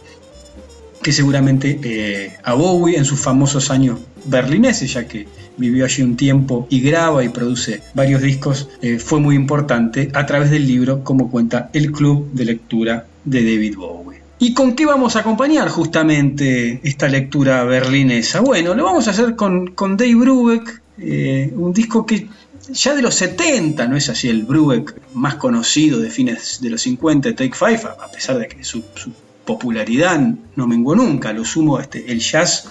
que 1.03 1.13
seguramente 1.13 1.81
eh, 1.83 2.37
a 2.43 2.55
Bowie 2.55 2.99
en 2.99 3.05
sus 3.05 3.21
famosos 3.21 3.71
años 3.71 4.01
berlineses, 4.25 4.93
ya 4.93 5.07
que 5.09 5.27
vivió 5.57 5.85
allí 5.85 6.03
un 6.03 6.17
tiempo 6.17 6.67
y 6.71 6.81
graba 6.81 7.25
y 7.25 7.29
produce 7.29 7.83
varios 7.95 8.23
discos, 8.23 8.69
eh, 8.83 8.99
fue 8.99 9.21
muy 9.21 9.35
importante 9.35 10.11
a 10.15 10.27
través 10.27 10.51
del 10.51 10.67
libro, 10.67 11.05
como 11.05 11.31
cuenta 11.31 11.71
el 11.73 11.93
club 11.93 12.31
de 12.33 12.45
lectura 12.45 13.07
de 13.25 13.41
David 13.43 13.77
Bowie. 13.77 14.10
¿Y 14.43 14.55
con 14.55 14.75
qué 14.75 14.87
vamos 14.87 15.17
a 15.17 15.21
acompañar 15.21 15.69
justamente 15.69 16.81
esta 16.83 17.09
lectura 17.09 17.63
berlinesa? 17.65 18.41
Bueno, 18.41 18.75
lo 18.75 18.85
vamos 18.85 19.07
a 19.07 19.11
hacer 19.11 19.37
con, 19.37 19.75
Dave 19.77 20.15
Brubeck, 20.15 20.83
eh, 20.97 21.53
un 21.55 21.75
disco 21.75 22.07
que 22.07 22.27
ya 22.71 22.95
de 22.95 23.03
los 23.03 23.15
70, 23.17 23.87
no 23.87 23.99
es 23.99 24.09
así 24.09 24.31
el 24.31 24.45
Brubeck 24.45 24.95
más 25.13 25.35
conocido 25.35 26.01
de 26.01 26.09
fines 26.09 26.59
de 26.63 26.71
los 26.71 26.81
50, 26.81 27.35
Take 27.35 27.53
Five, 27.53 27.83
a 28.01 28.11
pesar 28.11 28.39
de 28.39 28.49
que 28.49 28.65
su, 28.65 28.83
su 28.95 29.13
popularidad 29.45 30.19
no 30.57 30.67
menguó 30.67 30.95
nunca, 30.95 31.35
lo 31.35 31.45
sumo, 31.45 31.79
este, 31.79 32.11
el 32.11 32.21
jazz 32.21 32.67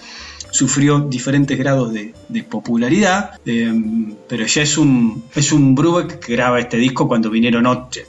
sufrió 0.52 1.00
diferentes 1.00 1.58
grados 1.58 1.94
de, 1.94 2.14
popularidad, 2.50 3.40
eh, 3.46 3.72
pero 4.28 4.46
ya 4.46 4.62
es 4.62 4.78
un, 4.78 5.24
es 5.36 5.52
un 5.52 5.76
Brubeck 5.76 6.20
que 6.20 6.34
graba 6.34 6.60
este 6.60 6.78
disco 6.78 7.08
cuando 7.08 7.30
vinieron 7.30 7.68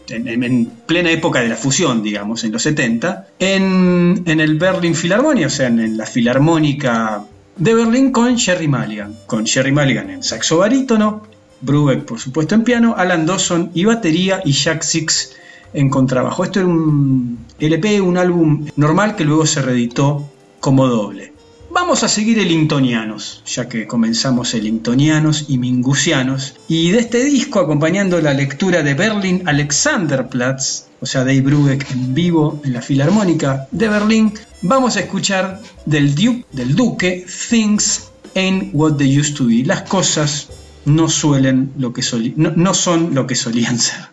en, 0.08 0.66
plena 0.86 1.10
época 1.10 1.40
de 1.40 1.48
la 1.48 1.56
fusión, 1.56 2.02
digamos, 2.02 2.44
en 2.44 2.52
los 2.52 2.62
70, 2.62 3.28
en, 3.38 4.22
el 4.26 4.58
Berlin 4.58 4.94
Philharmonia, 4.94 5.48
o 5.48 5.50
sea, 5.50 5.66
en, 5.66 5.96
la 5.96 6.06
Filarmónica 6.06 7.24
de 7.56 7.74
Berlín 7.74 8.12
con 8.12 8.38
Jerry 8.38 8.68
Mulligan, 8.68 9.16
con 9.26 9.46
Jerry 9.46 9.72
Mulligan 9.72 10.10
en 10.10 10.22
saxo 10.22 10.58
barítono, 10.58 11.22
Brubeck 11.60 12.04
por 12.04 12.18
supuesto 12.18 12.54
en 12.54 12.64
piano, 12.64 12.94
Alan 12.96 13.26
Dawson 13.26 13.70
y 13.74 13.84
batería 13.84 14.40
y 14.44 14.52
Jack 14.52 14.82
Six 14.82 15.36
en 15.72 15.90
contrabajo. 15.90 16.44
Esto 16.44 16.60
era 16.60 16.68
un 16.68 17.38
LP, 17.58 18.00
un 18.00 18.16
álbum 18.16 18.66
normal 18.76 19.16
que 19.16 19.24
luego 19.24 19.46
se 19.46 19.62
reeditó 19.62 20.28
como 20.60 20.86
doble. 20.86 21.32
Vamos 21.72 22.02
a 22.02 22.08
seguir 22.08 22.40
el 22.40 22.50
Intonianos, 22.50 23.44
ya 23.46 23.68
que 23.68 23.86
comenzamos 23.86 24.54
el 24.54 24.66
Intonianos 24.66 25.44
y 25.48 25.56
Mingusianos, 25.56 26.56
y 26.66 26.90
de 26.90 26.98
este 26.98 27.22
disco, 27.22 27.60
acompañando 27.60 28.20
la 28.20 28.34
lectura 28.34 28.82
de 28.82 28.94
Berlin 28.94 29.44
Alexanderplatz, 29.46 30.86
o 31.00 31.06
sea, 31.06 31.20
Dave 31.20 31.42
Brubeck 31.42 31.88
en 31.92 32.12
vivo 32.12 32.60
en 32.64 32.72
la 32.72 32.82
Filarmónica 32.82 33.68
de 33.70 33.88
Berlín, 33.88 34.34
vamos 34.62 34.96
a 34.96 35.00
escuchar 35.00 35.60
del 35.86 36.12
Duke, 36.16 36.44
del 36.50 36.74
Duque, 36.74 37.24
Things 37.48 38.10
Ain't 38.34 38.70
What 38.72 38.96
They 38.96 39.20
Used 39.20 39.36
to 39.36 39.46
Be, 39.46 39.62
las 39.64 39.82
cosas 39.82 40.48
no 40.84 41.08
suelen 41.08 41.72
lo 41.78 41.92
que 41.92 42.02
no 42.36 42.74
son 42.74 43.14
lo 43.14 43.28
que 43.28 43.36
solían 43.36 43.78
ser. 43.78 44.08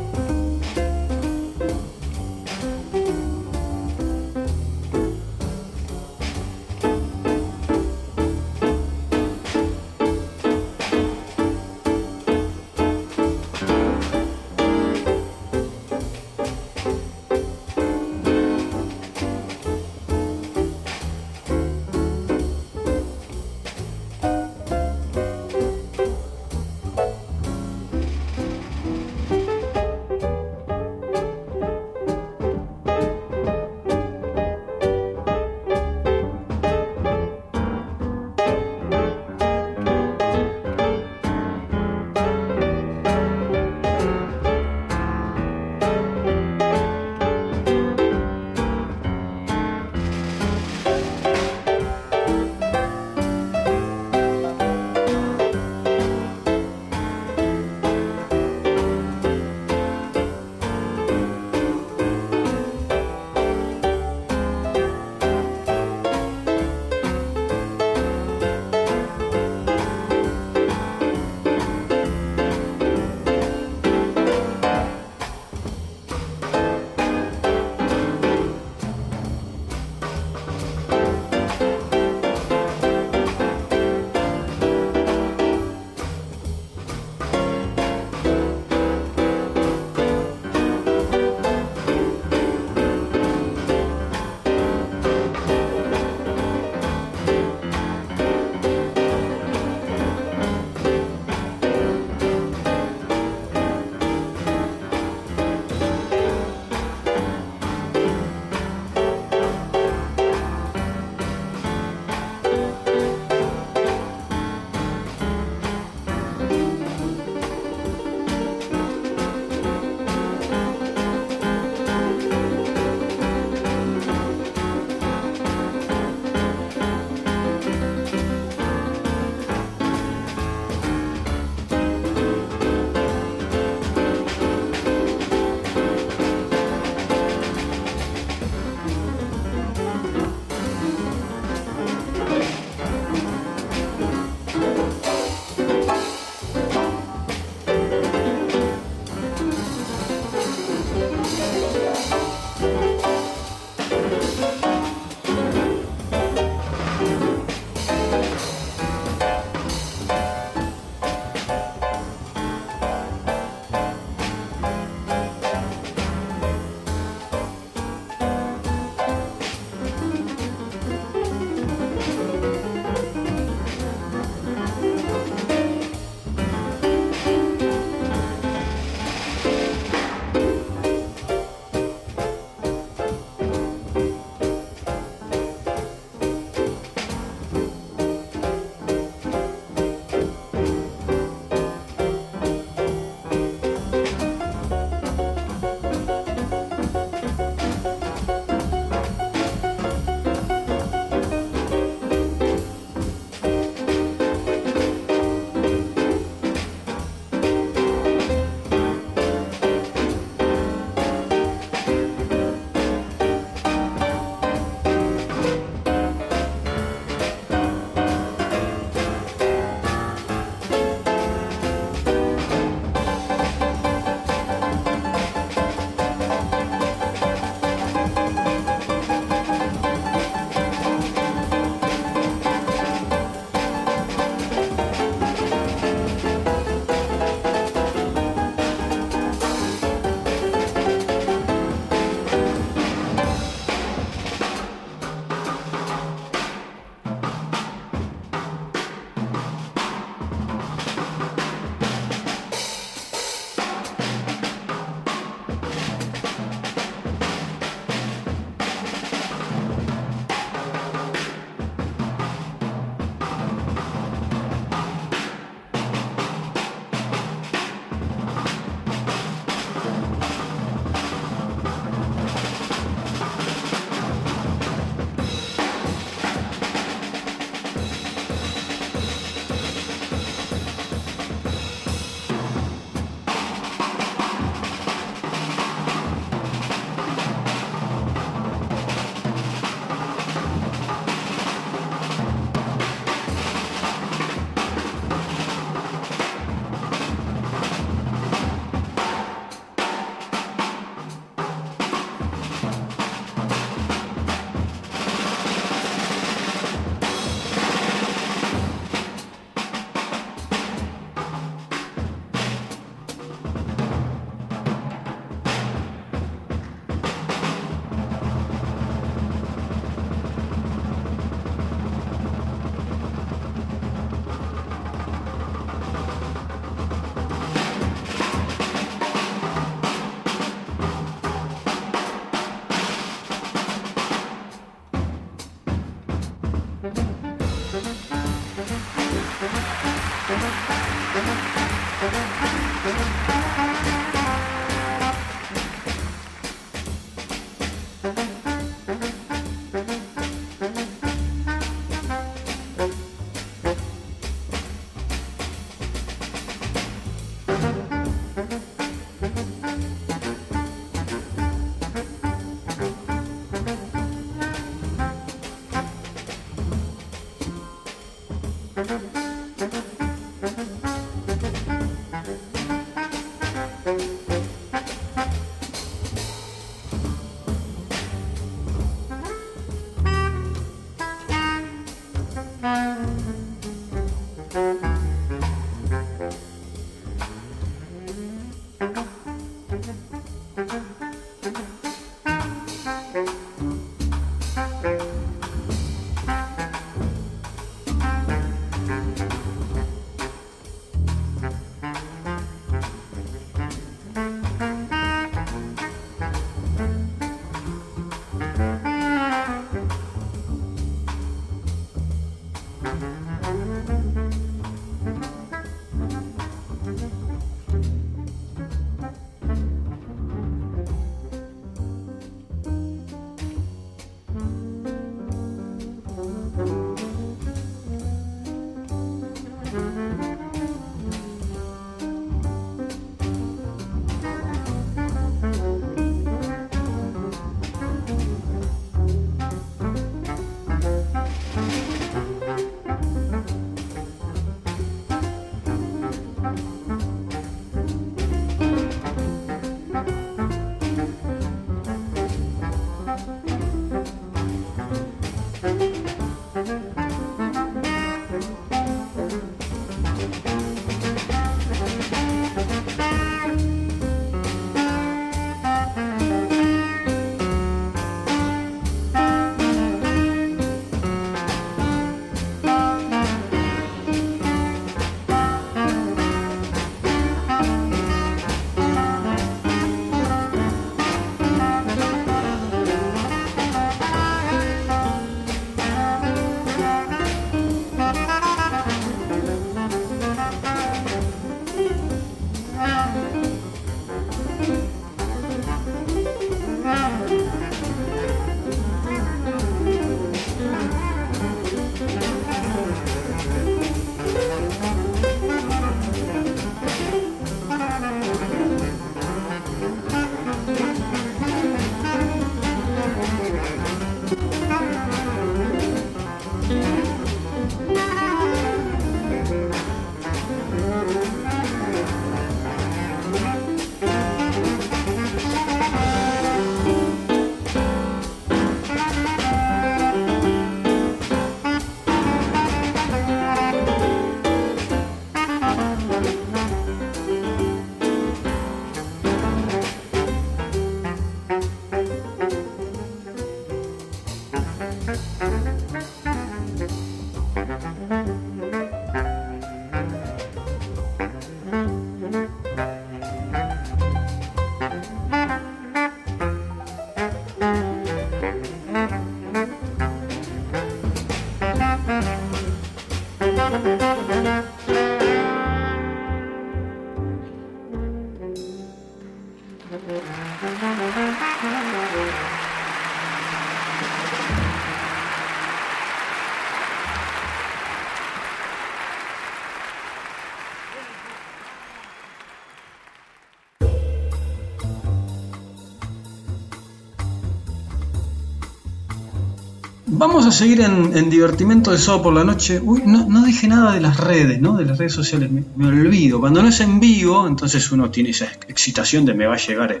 Vamos 590.26 590.46
a 590.46 590.52
seguir 590.52 590.80
en, 590.80 591.28
divertimento 591.28 591.90
de 591.90 591.98
sábado 591.98 592.22
por 592.22 592.32
la 592.32 592.44
noche. 592.44 592.80
Uy, 592.82 593.02
no, 593.04 593.44
dije 593.44 593.68
nada 593.68 593.92
de 593.92 594.00
las 594.00 594.16
redes, 594.16 594.58
¿no? 594.58 594.74
De 594.74 594.86
las 594.86 594.96
redes 594.96 595.12
sociales, 595.12 595.50
me, 595.50 595.86
olvido. 595.86 596.40
Cuando 596.40 596.62
no 596.62 596.70
es 596.70 596.80
en 596.80 596.98
vivo, 596.98 597.46
entonces 597.46 597.92
uno 597.92 598.10
tiene 598.10 598.30
esa 598.30 598.46
excitación 598.66 599.26
de 599.26 599.34
me 599.34 599.44
va 599.44 599.56
a 599.56 599.58
llegar 599.58 600.00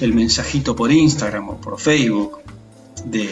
el, 0.00 0.14
mensajito 0.14 0.76
por 0.76 0.92
Instagram 0.92 1.48
o 1.48 1.60
por 1.60 1.80
Facebook 1.80 2.38
de, 3.04 3.28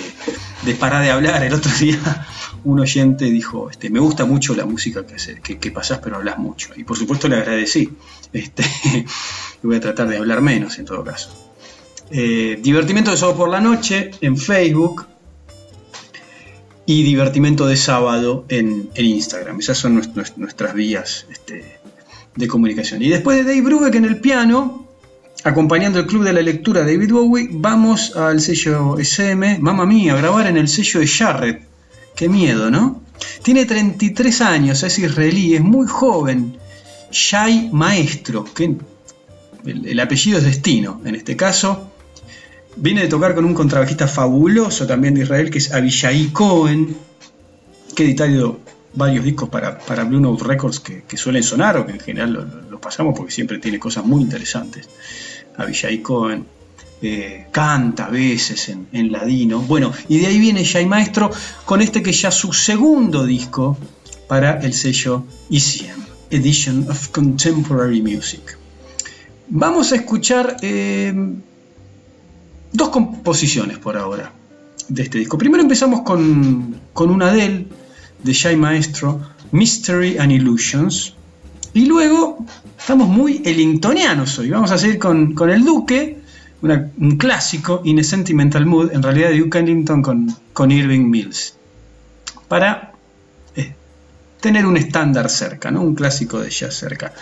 de, 0.64 0.74
parar 0.74 1.04
de 1.04 1.12
hablar. 1.12 1.44
El 1.44 1.54
otro 1.54 1.70
día 1.78 2.26
un 2.64 2.80
oyente 2.80 3.26
dijo, 3.26 3.70
este, 3.70 3.88
me 3.88 4.00
gusta 4.00 4.24
mucho 4.24 4.56
la 4.56 4.66
música 4.66 5.06
que, 5.06 5.14
que, 5.40 5.58
que 5.58 5.70
pasás, 5.70 6.00
pero 6.02 6.16
hablas 6.16 6.38
mucho. 6.38 6.70
Y 6.74 6.82
por 6.82 6.98
supuesto 6.98 7.28
le 7.28 7.36
agradecí. 7.36 7.88
Este, 8.32 8.64
voy 9.62 9.76
a 9.76 9.80
tratar 9.80 10.08
de 10.08 10.16
hablar 10.16 10.40
menos 10.40 10.76
en 10.80 10.86
todo 10.86 11.04
caso. 11.04 11.30
Eh, 12.10 12.58
divertimento 12.60 13.12
de 13.12 13.16
sábado 13.16 13.38
por 13.38 13.48
la 13.48 13.60
noche 13.60 14.10
en 14.20 14.36
Facebook 14.36 15.06
y 16.90 17.04
divertimento 17.04 17.68
de 17.68 17.76
sábado 17.76 18.44
en, 18.48 18.90
Instagram. 18.96 19.60
Esas 19.60 19.78
son 19.78 19.94
nuestras 19.94 20.74
vías 20.74 21.24
este, 21.30 21.78
de 22.34 22.48
comunicación. 22.48 23.00
Y 23.00 23.08
después 23.08 23.36
de 23.36 23.44
Dave 23.44 23.62
Brubeck 23.62 23.94
en 23.94 24.06
el 24.06 24.20
piano, 24.20 24.88
acompañando 25.44 26.00
el 26.00 26.06
club 26.06 26.24
de 26.24 26.32
la 26.32 26.42
lectura 26.42 26.80
David 26.80 27.12
Bowie, 27.12 27.48
vamos 27.52 28.16
al 28.16 28.40
sello 28.40 28.98
SM, 28.98 29.58
mamma 29.60 29.86
mía, 29.86 30.16
grabar 30.16 30.48
en 30.48 30.56
el 30.56 30.66
sello 30.66 30.98
de 30.98 31.06
Jarrett. 31.06 31.62
Qué 32.16 32.28
miedo, 32.28 32.72
¿no? 32.72 33.02
Tiene 33.44 33.66
33 33.66 34.40
años, 34.40 34.82
es 34.82 34.98
israelí, 34.98 35.54
es 35.54 35.62
muy 35.62 35.86
joven. 35.86 36.56
Shai 37.12 37.70
Maestro, 37.72 38.46
el 39.64 40.00
apellido 40.00 40.38
es 40.38 40.44
destino 40.44 41.00
en 41.04 41.14
este 41.14 41.36
caso. 41.36 41.89
Viene 42.76 43.02
de 43.02 43.08
tocar 43.08 43.34
con 43.34 43.44
un 43.44 43.54
contrabajista 43.54 44.06
fabuloso 44.06 44.86
también 44.86 45.14
de 45.14 45.22
Israel, 45.22 45.50
que 45.50 45.58
es 45.58 45.72
Abishai 45.72 46.28
Cohen, 46.28 46.96
que 47.94 48.02
ha 48.04 48.06
editado 48.06 48.60
varios 48.94 49.24
discos 49.24 49.48
para, 49.48 49.78
para 49.78 50.04
Blue 50.04 50.20
Note 50.20 50.44
Records 50.44 50.80
que, 50.80 51.16
suelen 51.16 51.42
sonar 51.42 51.76
o 51.76 51.86
que 51.86 51.92
en 51.92 52.00
general 52.00 52.66
los 52.70 52.80
pasamos 52.80 53.14
porque 53.16 53.32
siempre 53.32 53.58
tiene 53.58 53.78
cosas 53.78 54.04
muy 54.04 54.22
interesantes. 54.22 54.88
Abishai 55.56 55.98
Cohen 55.98 56.46
eh, 57.02 57.46
canta 57.50 58.06
a 58.06 58.10
veces 58.10 58.68
en, 58.68 59.12
ladino. 59.12 59.60
Bueno, 59.60 59.92
y 60.08 60.18
de 60.18 60.26
ahí 60.26 60.38
viene 60.38 60.64
Shai 60.64 60.86
Maestro 60.86 61.30
con 61.64 61.80
este 61.80 62.02
que 62.02 62.12
ya 62.12 62.30
su 62.30 62.52
segundo 62.52 63.24
disco 63.24 63.76
para 64.28 64.60
el 64.60 64.72
sello 64.72 65.24
ECM, 65.50 66.00
Edition 66.30 66.86
of 66.88 67.08
Contemporary 67.08 68.02
Music. 68.02 68.58
Vamos 69.48 69.92
a 69.92 69.96
escuchar 69.96 70.56
eh, 70.62 71.12
dos 72.72 72.88
composiciones 72.90 73.78
por 73.78 73.96
ahora 73.96 74.32
de 74.88 75.02
este 75.02 75.18
disco. 75.18 75.38
Primero 75.38 75.62
empezamos 75.62 76.02
con, 76.02 76.80
con 76.92 77.10
una 77.10 77.32
de 77.32 77.44
él, 77.44 77.68
de 78.22 78.32
Shai 78.32 78.56
Maestro, 78.56 79.20
Mystery 79.52 80.18
and 80.18 80.32
Illusions. 80.32 81.14
Y 81.72 81.86
luego 81.86 82.44
estamos 82.78 83.08
muy 83.08 83.42
elingtonianos 83.44 84.38
hoy. 84.38 84.50
Vamos 84.50 84.70
a 84.70 84.78
seguir 84.78 84.98
con, 84.98 85.34
el 85.50 85.64
Duque, 85.64 86.18
un 86.62 87.16
clásico, 87.16 87.80
In 87.84 88.00
a 88.00 88.04
Sentimental 88.04 88.66
Mood, 88.66 88.92
en 88.92 89.02
realidad 89.02 89.30
de 89.30 89.38
Duke 89.38 89.58
Ellington 89.58 90.02
con, 90.02 90.34
con 90.52 90.70
Irving 90.70 91.08
Mills. 91.08 91.54
Para 92.48 92.92
eh, 93.54 93.74
tener 94.40 94.66
un 94.66 94.76
estándar 94.76 95.30
cerca, 95.30 95.70
¿no? 95.70 95.82
un 95.82 95.94
clásico 95.94 96.40
de 96.40 96.50
jazz 96.50 96.74
cerca. 96.74 97.12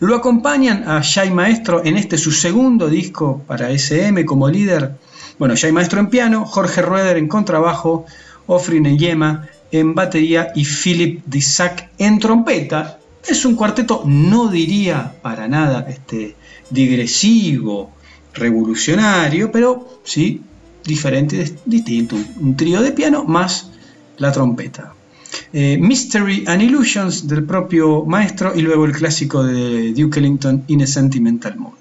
Lo 0.00 0.16
acompañan 0.16 0.88
a 0.88 1.02
Shai 1.02 1.30
Maestro 1.30 1.84
en 1.84 1.98
este 1.98 2.16
su 2.16 2.32
segundo 2.32 2.88
disco 2.88 3.42
para 3.46 3.70
SM 3.70 4.24
como 4.24 4.48
líder. 4.48 4.92
Bueno, 5.38 5.54
Shai 5.56 5.72
Maestro 5.72 6.00
en 6.00 6.08
piano, 6.08 6.46
Jorge 6.46 6.80
Rueder 6.80 7.18
en 7.18 7.28
contrabajo, 7.28 8.06
Ofrin 8.46 8.96
Yema 8.96 9.46
en 9.70 9.94
batería 9.94 10.52
y 10.54 10.64
Philip 10.64 11.22
Dissac 11.26 11.90
en 11.98 12.18
trompeta. 12.18 12.98
Es 13.28 13.44
un 13.44 13.56
cuarteto, 13.56 14.02
no 14.06 14.48
diría 14.48 15.16
para 15.20 15.48
nada 15.48 15.84
este, 15.86 16.34
digresivo, 16.70 17.90
revolucionario, 18.32 19.52
pero 19.52 20.00
sí 20.02 20.40
diferente, 20.82 21.56
distinto. 21.66 22.16
Un 22.40 22.56
trío 22.56 22.80
de 22.80 22.92
piano 22.92 23.24
más 23.24 23.70
la 24.16 24.32
trompeta. 24.32 24.94
Eh, 25.52 25.78
Mystery 25.78 26.44
and 26.46 26.62
Illusions 26.62 27.26
del 27.26 27.44
propio 27.44 28.04
maestro 28.04 28.54
y 28.54 28.62
luego 28.62 28.84
el 28.84 28.92
clásico 28.92 29.42
de 29.42 29.92
Duke 29.92 30.20
Ellington 30.20 30.64
In 30.68 30.82
a 30.82 30.86
Sentimental 30.86 31.56
Mood. 31.56 31.79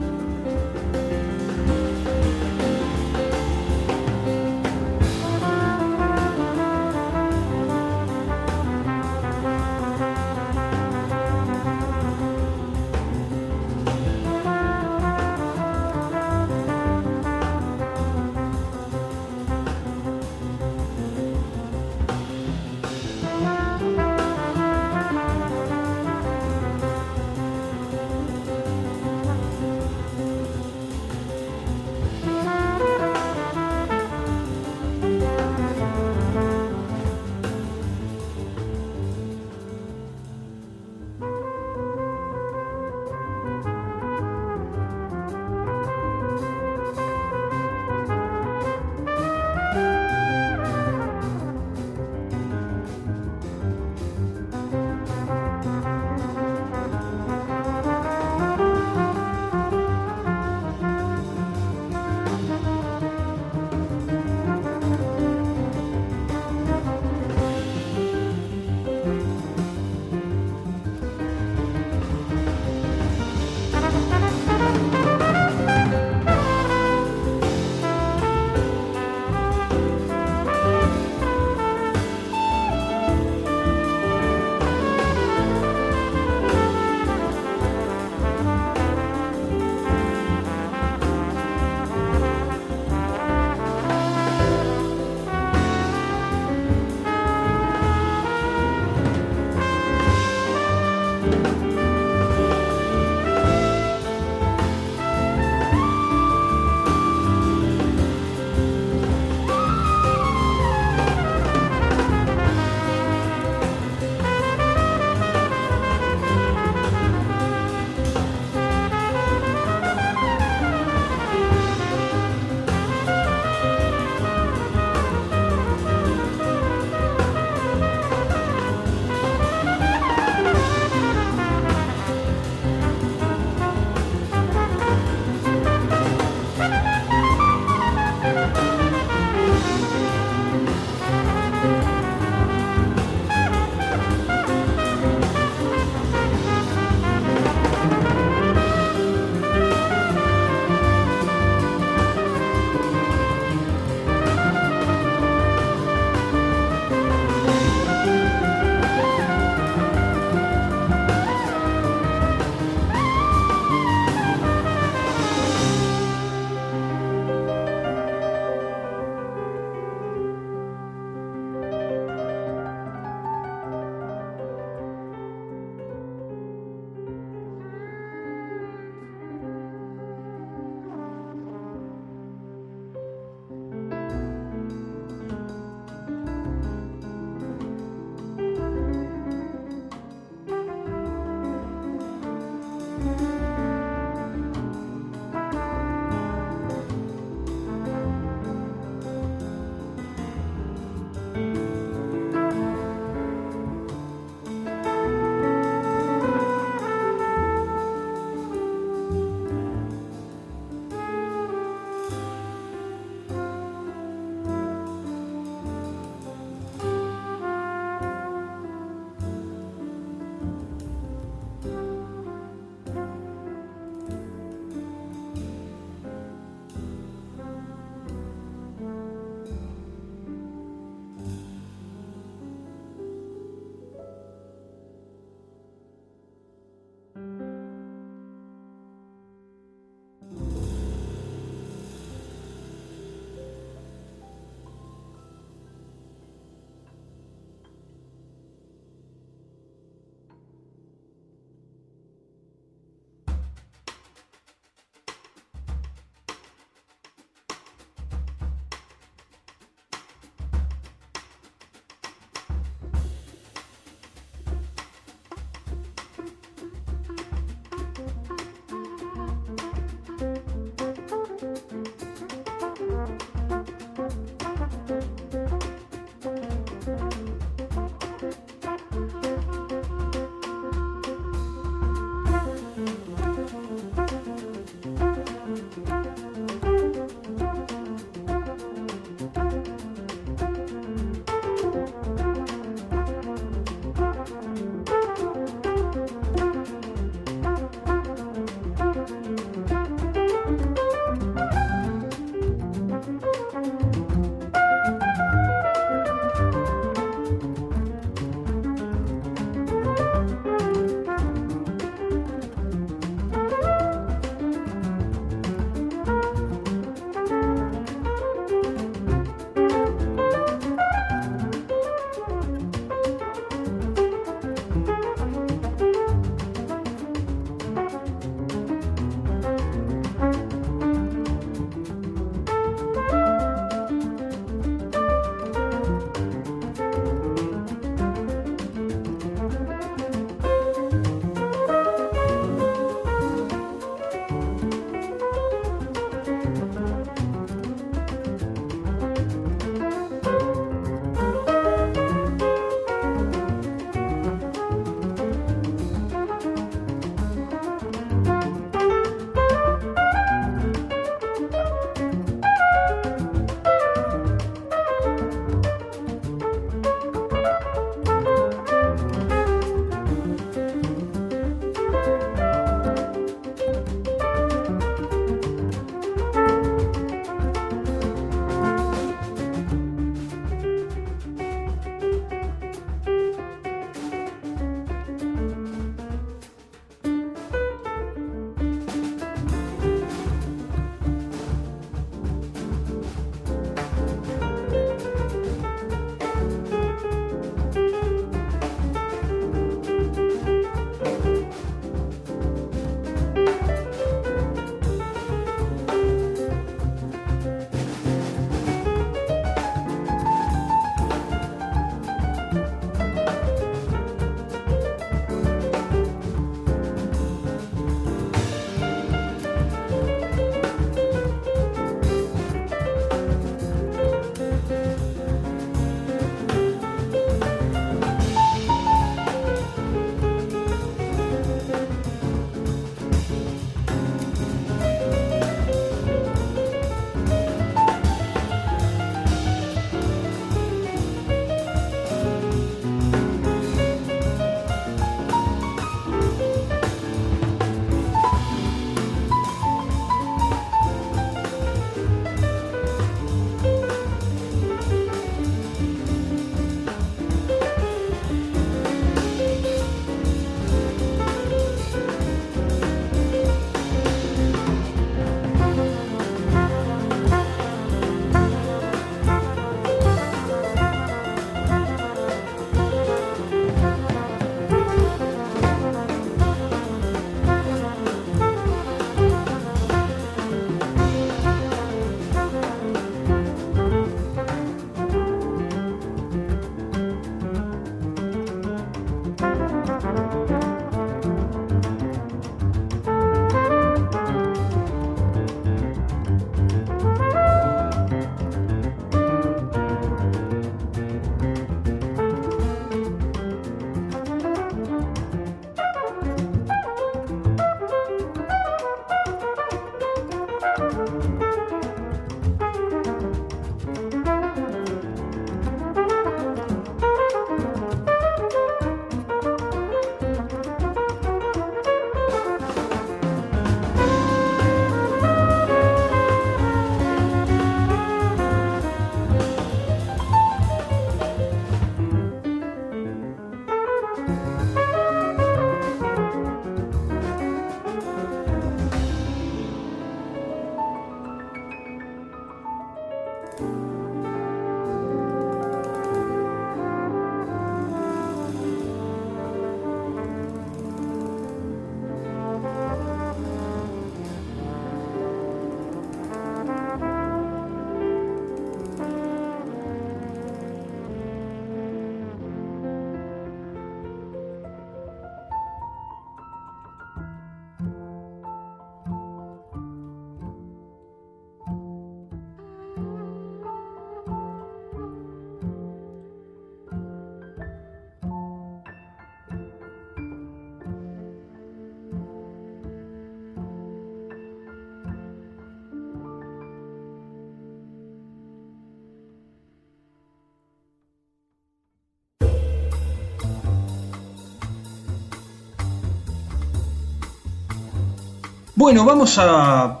Bueno, 598.84 599.06
vamos 599.06 599.38
a 599.38 600.00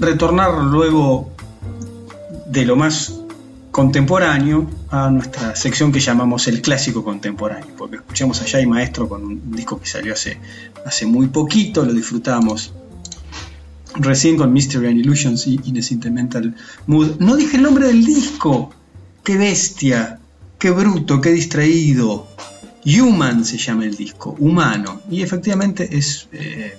retornar 0.00 0.64
luego 0.64 1.30
de 2.46 2.66
lo 2.66 2.74
más 2.74 3.20
contemporáneo 3.70 4.68
a 4.90 5.08
nuestra 5.08 5.54
sección 5.54 5.92
que 5.92 6.00
llamamos 6.00 6.48
el 6.48 6.60
clásico 6.60 7.04
contemporáneo, 7.04 7.68
porque 7.78 7.98
escuchamos 7.98 8.42
a 8.42 8.60
y 8.60 8.66
Maestro 8.66 9.08
con 9.08 9.22
un 9.22 9.52
disco 9.52 9.78
que 9.78 9.86
salió 9.86 10.14
hace, 10.14 10.36
hace 10.84 11.06
muy 11.06 11.28
poquito, 11.28 11.84
lo 11.84 11.92
disfrutamos 11.92 12.72
recién 13.94 14.36
con 14.36 14.52
Mystery 14.52 14.88
and 14.88 14.98
Illusions 14.98 15.46
y 15.46 15.80
Sentimental 15.80 16.56
Mood. 16.88 17.20
No 17.20 17.36
dije 17.36 17.56
el 17.56 17.62
nombre 17.62 17.86
del 17.86 18.04
disco, 18.04 18.70
qué 19.22 19.36
bestia, 19.36 20.18
qué 20.58 20.72
bruto, 20.72 21.20
qué 21.20 21.30
distraído. 21.30 22.26
Human 22.84 23.44
se 23.44 23.58
llama 23.58 23.84
el 23.84 23.94
disco, 23.94 24.34
humano, 24.40 25.02
y 25.08 25.22
efectivamente 25.22 25.96
es... 25.96 26.26
Eh, 26.32 26.76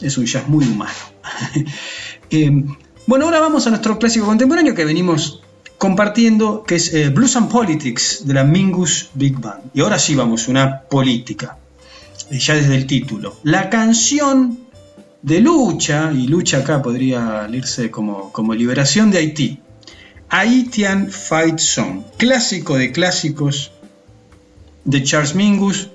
es 0.00 0.18
un 0.18 0.26
jazz 0.26 0.48
muy 0.48 0.66
humano. 0.66 0.92
Eh, 2.32 2.48
bueno, 3.08 3.24
ahora 3.24 3.40
vamos 3.40 3.66
a 3.66 3.70
nuestro 3.70 3.98
clásico 3.98 4.24
contemporáneo 4.24 4.72
que 4.72 4.84
venimos 4.84 5.42
compartiendo, 5.78 6.62
que 6.62 6.76
es 6.76 6.94
eh, 6.94 7.08
Blues 7.08 7.34
and 7.34 7.50
Politics 7.50 8.24
de 8.24 8.34
la 8.34 8.44
Mingus 8.44 9.10
Big 9.14 9.36
Band. 9.36 9.70
Y 9.74 9.80
ahora 9.80 9.98
sí 9.98 10.14
vamos, 10.14 10.46
una 10.46 10.82
política, 10.82 11.58
eh, 12.30 12.38
ya 12.38 12.54
desde 12.54 12.76
el 12.76 12.86
título. 12.86 13.40
La 13.42 13.68
canción 13.68 14.60
de 15.22 15.40
lucha, 15.40 16.12
y 16.12 16.28
lucha 16.28 16.58
acá 16.58 16.82
podría 16.82 17.48
leerse 17.48 17.90
como, 17.90 18.30
como 18.30 18.54
liberación 18.54 19.10
de 19.10 19.18
Haití. 19.18 19.58
Haitian 20.28 21.10
Fight 21.10 21.58
Song, 21.58 22.02
clásico 22.16 22.76
de 22.76 22.92
clásicos 22.92 23.72
de 24.84 25.02
Charles 25.02 25.34
Mingus, 25.34 25.88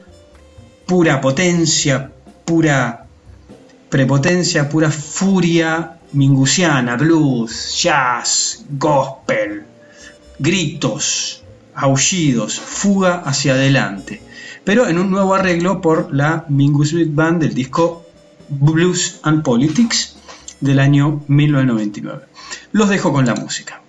pura 0.85 1.21
potencia, 1.21 2.11
pura 2.43 3.04
prepotencia, 3.95 4.67
pura 4.67 4.91
furia 4.91 5.99
mingusiana, 6.11 6.97
blues, 6.97 7.81
jazz, 7.81 8.65
gospel, 8.71 9.63
gritos, 10.37 11.41
aullidos, 11.73 12.59
fuga 12.59 13.21
hacia 13.23 13.53
adelante, 13.53 14.21
pero 14.65 14.89
en 14.89 14.99
un 14.99 15.09
nuevo 15.09 15.33
arreglo 15.33 15.79
por 15.79 16.13
la 16.13 16.43
Mingus 16.49 16.91
Big 16.91 17.13
Band 17.13 17.41
del 17.41 17.53
disco 17.53 18.05
Blues 18.49 19.21
and 19.23 19.43
Politics 19.43 20.17
del 20.59 20.79
año 20.79 21.23
1999. 21.29 22.25
Los 22.73 22.89
dejo 22.89 23.13
con 23.13 23.25
la 23.25 23.35
música. 23.35 23.81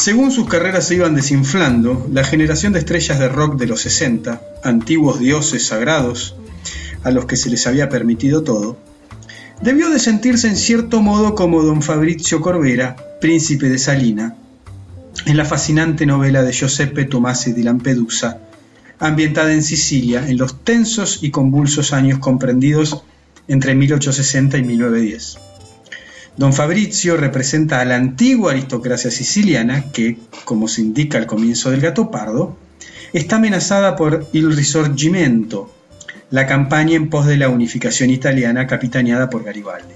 Según 0.00 0.30
sus 0.30 0.48
carreras 0.48 0.88
se 0.88 0.94
iban 0.94 1.14
desinflando, 1.14 2.08
la 2.10 2.24
generación 2.24 2.72
de 2.72 2.78
estrellas 2.78 3.18
de 3.18 3.28
rock 3.28 3.58
de 3.58 3.66
los 3.66 3.82
60, 3.82 4.40
antiguos 4.64 5.20
dioses 5.20 5.66
sagrados, 5.66 6.36
a 7.04 7.10
los 7.10 7.26
que 7.26 7.36
se 7.36 7.50
les 7.50 7.66
había 7.66 7.90
permitido 7.90 8.42
todo, 8.42 8.78
debió 9.60 9.90
de 9.90 9.98
sentirse 9.98 10.48
en 10.48 10.56
cierto 10.56 11.02
modo 11.02 11.34
como 11.34 11.62
don 11.62 11.82
Fabrizio 11.82 12.40
Corbera, 12.40 12.96
príncipe 13.20 13.68
de 13.68 13.76
Salina, 13.76 14.36
en 15.26 15.36
la 15.36 15.44
fascinante 15.44 16.06
novela 16.06 16.42
de 16.42 16.52
Giuseppe 16.54 17.04
Tomasi 17.04 17.52
di 17.52 17.62
Lampedusa, 17.62 18.38
ambientada 19.00 19.52
en 19.52 19.62
Sicilia 19.62 20.26
en 20.26 20.38
los 20.38 20.64
tensos 20.64 21.22
y 21.22 21.30
convulsos 21.30 21.92
años 21.92 22.20
comprendidos 22.20 23.02
entre 23.48 23.74
1860 23.74 24.56
y 24.56 24.62
1910. 24.62 25.49
Don 26.36 26.52
Fabrizio 26.52 27.16
representa 27.16 27.80
a 27.80 27.84
la 27.84 27.96
antigua 27.96 28.52
aristocracia 28.52 29.10
siciliana 29.10 29.90
que, 29.92 30.16
como 30.44 30.68
se 30.68 30.80
indica 30.80 31.18
al 31.18 31.26
comienzo 31.26 31.70
del 31.70 31.80
Gato 31.80 32.10
Pardo, 32.10 32.56
está 33.12 33.36
amenazada 33.36 33.96
por 33.96 34.28
il 34.32 34.54
Risorgimento, 34.54 35.72
la 36.30 36.46
campaña 36.46 36.94
en 36.94 37.10
pos 37.10 37.26
de 37.26 37.36
la 37.36 37.48
unificación 37.48 38.10
italiana 38.10 38.66
capitaneada 38.66 39.28
por 39.28 39.42
Garibaldi. 39.44 39.94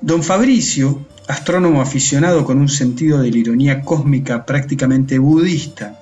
Don 0.00 0.22
Fabrizio, 0.22 1.06
astrónomo 1.28 1.80
aficionado 1.80 2.44
con 2.44 2.58
un 2.58 2.68
sentido 2.68 3.20
de 3.20 3.30
la 3.30 3.38
ironía 3.38 3.82
cósmica 3.82 4.44
prácticamente 4.44 5.18
budista, 5.18 6.00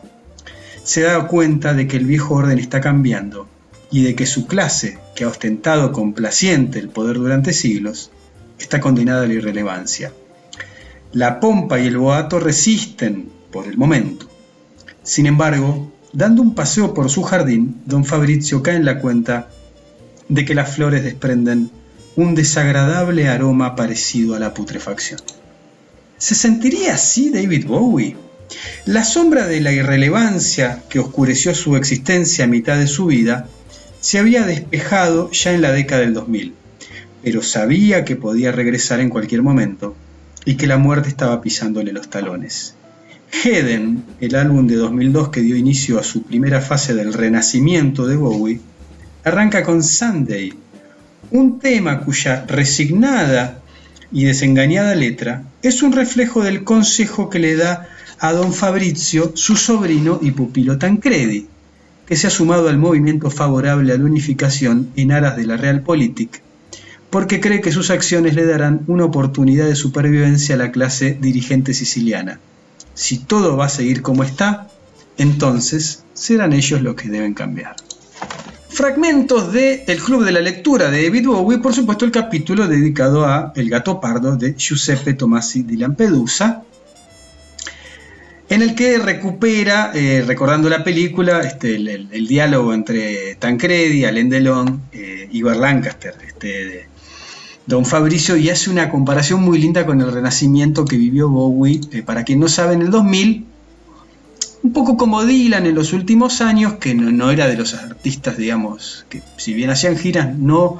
se 0.82 1.02
da 1.02 1.26
cuenta 1.26 1.74
de 1.74 1.86
que 1.86 1.96
el 1.96 2.06
viejo 2.06 2.34
orden 2.34 2.58
está 2.58 2.80
cambiando 2.80 3.48
y 3.90 4.02
de 4.02 4.14
que 4.14 4.26
su 4.26 4.46
clase, 4.46 4.98
que 5.14 5.24
ha 5.24 5.28
ostentado 5.28 5.92
complaciente 5.92 6.78
el 6.78 6.88
poder 6.88 7.16
durante 7.16 7.52
siglos, 7.52 8.10
está 8.58 8.80
condenada 8.80 9.24
a 9.24 9.26
la 9.26 9.34
irrelevancia. 9.34 10.12
La 11.12 11.40
pompa 11.40 11.78
y 11.78 11.86
el 11.86 11.98
boato 11.98 12.40
resisten 12.40 13.28
por 13.50 13.66
el 13.66 13.76
momento. 13.76 14.28
Sin 15.02 15.26
embargo, 15.26 15.92
dando 16.12 16.42
un 16.42 16.54
paseo 16.54 16.94
por 16.94 17.10
su 17.10 17.22
jardín, 17.22 17.80
don 17.84 18.04
Fabrizio 18.04 18.62
cae 18.62 18.76
en 18.76 18.84
la 18.84 18.98
cuenta 18.98 19.48
de 20.28 20.44
que 20.44 20.54
las 20.54 20.74
flores 20.74 21.04
desprenden 21.04 21.70
un 22.16 22.34
desagradable 22.34 23.28
aroma 23.28 23.76
parecido 23.76 24.34
a 24.34 24.38
la 24.38 24.54
putrefacción. 24.54 25.20
¿Se 26.18 26.34
sentiría 26.34 26.94
así 26.94 27.30
David 27.30 27.66
Bowie? 27.66 28.16
La 28.86 29.04
sombra 29.04 29.46
de 29.46 29.60
la 29.60 29.72
irrelevancia 29.72 30.82
que 30.88 30.98
oscureció 30.98 31.54
su 31.54 31.76
existencia 31.76 32.44
a 32.44 32.48
mitad 32.48 32.78
de 32.78 32.86
su 32.86 33.06
vida 33.06 33.48
se 34.00 34.18
había 34.18 34.46
despejado 34.46 35.30
ya 35.30 35.52
en 35.52 35.62
la 35.62 35.72
década 35.72 36.02
del 36.02 36.14
2000 36.14 36.54
pero 37.26 37.42
sabía 37.42 38.04
que 38.04 38.14
podía 38.14 38.52
regresar 38.52 39.00
en 39.00 39.08
cualquier 39.08 39.42
momento 39.42 39.96
y 40.44 40.54
que 40.54 40.68
la 40.68 40.78
muerte 40.78 41.08
estaba 41.08 41.40
pisándole 41.40 41.92
los 41.92 42.08
talones. 42.08 42.76
Heden, 43.32 44.04
el 44.20 44.36
álbum 44.36 44.68
de 44.68 44.76
2002 44.76 45.30
que 45.30 45.40
dio 45.40 45.56
inicio 45.56 45.98
a 45.98 46.04
su 46.04 46.22
primera 46.22 46.60
fase 46.60 46.94
del 46.94 47.12
renacimiento 47.12 48.06
de 48.06 48.14
Bowie, 48.14 48.60
arranca 49.24 49.64
con 49.64 49.82
Sunday, 49.82 50.52
un 51.32 51.58
tema 51.58 52.04
cuya 52.04 52.44
resignada 52.46 53.60
y 54.12 54.26
desengañada 54.26 54.94
letra 54.94 55.42
es 55.62 55.82
un 55.82 55.90
reflejo 55.94 56.44
del 56.44 56.62
consejo 56.62 57.28
que 57.28 57.40
le 57.40 57.56
da 57.56 57.88
a 58.20 58.34
don 58.34 58.52
Fabrizio, 58.52 59.32
su 59.34 59.56
sobrino 59.56 60.20
y 60.22 60.30
pupilo 60.30 60.78
Tancredi, 60.78 61.48
que 62.06 62.14
se 62.14 62.28
ha 62.28 62.30
sumado 62.30 62.68
al 62.68 62.78
movimiento 62.78 63.32
favorable 63.32 63.92
a 63.92 63.98
la 63.98 64.04
unificación 64.04 64.90
en 64.94 65.10
aras 65.10 65.36
de 65.36 65.46
la 65.46 65.56
Realpolitik 65.56 66.45
porque 67.10 67.40
cree 67.40 67.60
que 67.60 67.72
sus 67.72 67.90
acciones 67.90 68.34
le 68.34 68.46
darán 68.46 68.82
una 68.86 69.04
oportunidad 69.04 69.66
de 69.66 69.76
supervivencia 69.76 70.54
a 70.54 70.58
la 70.58 70.72
clase 70.72 71.16
dirigente 71.20 71.74
siciliana. 71.74 72.40
Si 72.94 73.18
todo 73.18 73.56
va 73.56 73.66
a 73.66 73.70
seguir 73.70 74.02
como 74.02 74.24
está, 74.24 74.68
entonces 75.18 76.04
serán 76.14 76.52
ellos 76.52 76.82
los 76.82 76.94
que 76.94 77.08
deben 77.08 77.34
cambiar. 77.34 77.76
Fragmentos 78.68 79.52
de 79.52 79.84
El 79.86 80.02
Club 80.02 80.24
de 80.24 80.32
la 80.32 80.40
Lectura 80.40 80.90
de 80.90 81.04
David 81.04 81.26
Bowie, 81.28 81.58
por 81.58 81.74
supuesto 81.74 82.04
el 82.04 82.10
capítulo 82.10 82.66
dedicado 82.66 83.24
a 83.24 83.52
El 83.56 83.70
gato 83.70 84.00
pardo 84.00 84.36
de 84.36 84.54
Giuseppe 84.54 85.14
Tomasi 85.14 85.62
di 85.62 85.78
Lampedusa, 85.78 86.62
en 88.48 88.62
el 88.62 88.74
que 88.74 88.98
recupera, 88.98 89.92
eh, 89.94 90.22
recordando 90.26 90.68
la 90.68 90.84
película, 90.84 91.40
este, 91.40 91.76
el, 91.76 92.26
diálogo 92.28 92.74
entre 92.74 93.34
Tancredi, 93.36 94.04
Alain 94.04 94.28
Delon 94.28 94.82
eh, 94.92 95.28
y 95.32 95.42
Lancaster, 95.42 96.14
este, 96.26 96.88
don 97.66 97.84
Fabricio 97.84 98.36
y 98.36 98.48
hace 98.48 98.70
una 98.70 98.90
comparación 98.90 99.42
muy 99.42 99.58
linda 99.58 99.84
con 99.86 100.00
el 100.00 100.12
renacimiento 100.12 100.84
que 100.84 100.96
vivió 100.96 101.28
Bowie. 101.28 101.80
Eh, 101.92 102.02
para 102.02 102.24
quien 102.24 102.40
no 102.40 102.48
sabe, 102.48 102.74
en 102.74 102.82
el 102.82 102.90
2000, 102.90 103.44
un 104.62 104.72
poco 104.72 104.96
como 104.96 105.24
Dylan 105.24 105.66
en 105.66 105.74
los 105.74 105.92
últimos 105.92 106.40
años, 106.40 106.74
que 106.74 106.94
no, 106.94 107.30
era 107.30 107.46
de 107.46 107.56
los 107.56 107.74
artistas, 107.74 108.36
digamos, 108.36 109.06
que 109.08 109.22
si 109.36 109.52
bien 109.52 109.70
hacían 109.70 109.96
giras, 109.96 110.36
no 110.36 110.78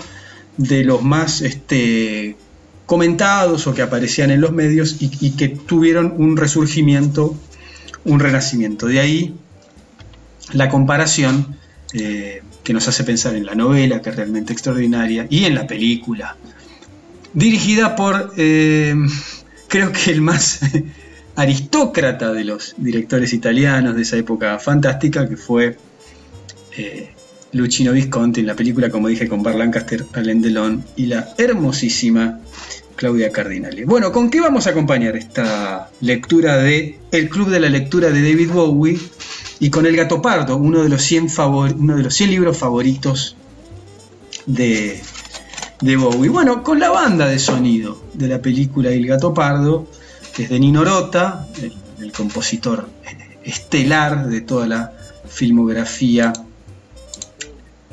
de 0.56 0.84
los 0.84 1.02
más 1.02 1.42
este, 1.42 2.36
comentados 2.86 3.66
o 3.66 3.74
que 3.74 3.82
aparecían 3.82 4.30
en 4.30 4.40
los 4.40 4.52
medios 4.52 4.96
y, 5.00 5.30
que 5.32 5.48
tuvieron 5.48 6.14
un 6.16 6.36
resurgimiento, 6.36 7.36
un 8.04 8.20
renacimiento. 8.20 8.86
De 8.86 9.00
ahí 9.00 9.34
la 10.52 10.68
comparación 10.68 11.56
eh, 11.92 12.42
que 12.62 12.72
nos 12.72 12.88
hace 12.88 13.04
pensar 13.04 13.34
en 13.34 13.46
la 13.46 13.54
novela, 13.54 14.00
que 14.02 14.10
es 14.10 14.16
realmente 14.16 14.52
extraordinaria, 14.52 15.26
y 15.28 15.44
en 15.44 15.54
la 15.54 15.66
película, 15.66 16.36
dirigida 17.36 17.94
por, 17.94 18.32
eh, 18.38 18.94
creo 19.68 19.92
que 19.92 20.10
el 20.10 20.22
más 20.22 20.60
aristócrata 21.36 22.32
de 22.32 22.44
los 22.44 22.74
directores 22.78 23.32
italianos 23.34 23.94
de 23.94 24.02
esa 24.02 24.16
época 24.16 24.58
fantástica, 24.58 25.28
que 25.28 25.36
fue 25.36 25.76
eh, 26.76 27.10
Luchino 27.52 27.92
Visconti 27.92 28.40
en 28.40 28.46
la 28.46 28.56
película, 28.56 28.88
como 28.88 29.08
dije, 29.08 29.28
con 29.28 29.42
Bar 29.42 29.54
Lancaster, 29.54 30.06
Alain 30.14 30.40
Delon 30.40 30.82
y 30.96 31.06
la 31.06 31.34
hermosísima 31.36 32.40
Claudia 32.96 33.30
Cardinali. 33.30 33.84
Bueno, 33.84 34.12
¿con 34.12 34.30
qué 34.30 34.40
vamos 34.40 34.66
a 34.66 34.70
acompañar 34.70 35.14
esta 35.14 35.90
lectura 36.00 36.56
de 36.56 36.98
El 37.12 37.28
Club 37.28 37.50
de 37.50 37.60
la 37.60 37.68
Lectura 37.68 38.08
de 38.08 38.22
David 38.22 38.50
Bowie? 38.50 38.98
Y 39.58 39.68
con 39.68 39.86
El 39.86 39.96
Gato 39.96 40.22
Pardo, 40.22 40.56
uno 40.56 40.82
de 40.82 40.88
los 40.88 41.02
100, 41.02 41.28
uno 41.38 41.96
de 41.96 42.02
los 42.02 42.14
100 42.14 42.30
libros 42.30 42.56
favoritos 42.56 43.36
de, 44.46 45.00
de 45.80 45.96
Bowie. 45.96 46.30
Bueno, 46.30 46.62
con 46.62 46.78
la 46.80 46.90
banda 46.90 47.26
de 47.26 47.38
sonido 47.38 48.02
de 48.14 48.28
la 48.28 48.40
película 48.40 48.90
El 48.90 49.06
Gato 49.06 49.34
Pardo, 49.34 49.86
que 50.34 50.44
es 50.44 50.50
de 50.50 50.58
Nino 50.58 50.84
Rota, 50.84 51.46
el, 51.60 52.12
compositor 52.12 52.88
estelar 53.42 54.28
de 54.28 54.40
toda 54.42 54.66
la 54.66 54.92
filmografía 55.28 56.32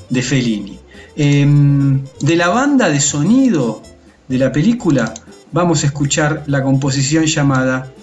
de 0.10 0.22
Fellini. 0.22 0.80
Em, 1.15 2.03
de 2.22 2.35
la 2.35 2.49
banda 2.49 2.89
de 2.89 2.99
sonido 2.99 3.81
de 4.27 4.38
la 4.38 4.51
película 4.51 5.14
vamos 5.51 5.84
a 5.84 5.88
escuchar 5.88 6.43
la 6.47 6.64
composición 6.64 7.26
llamada 7.26 7.93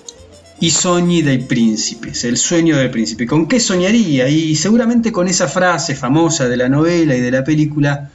I 0.63 0.71
sogni 0.71 1.23
dei 1.23 1.39
principes, 1.39 2.25
el 2.25 2.37
sueño 2.37 2.77
del 2.77 2.91
príncipe. 2.91 3.27
¿Con 3.27 3.47
qué 3.47 3.59
soñaría? 3.59 4.29
Y 4.29 4.55
seguramente 4.57 5.11
con 5.11 5.27
esa 5.27 5.49
frase 5.49 5.95
famosa 5.95 6.49
de 6.49 6.57
la 6.59 6.69
novela 6.69 7.17
y 7.17 7.21
de 7.21 7.31
la 7.31 7.43
película, 7.43 8.11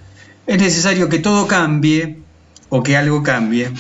es 0.48 0.62
necesario 0.62 1.10
que 1.10 1.20
todo 1.20 1.48
cambie 1.48 2.18
o 2.70 2.84
que 2.84 2.98
algo 2.98 3.24
cambie 3.24 3.72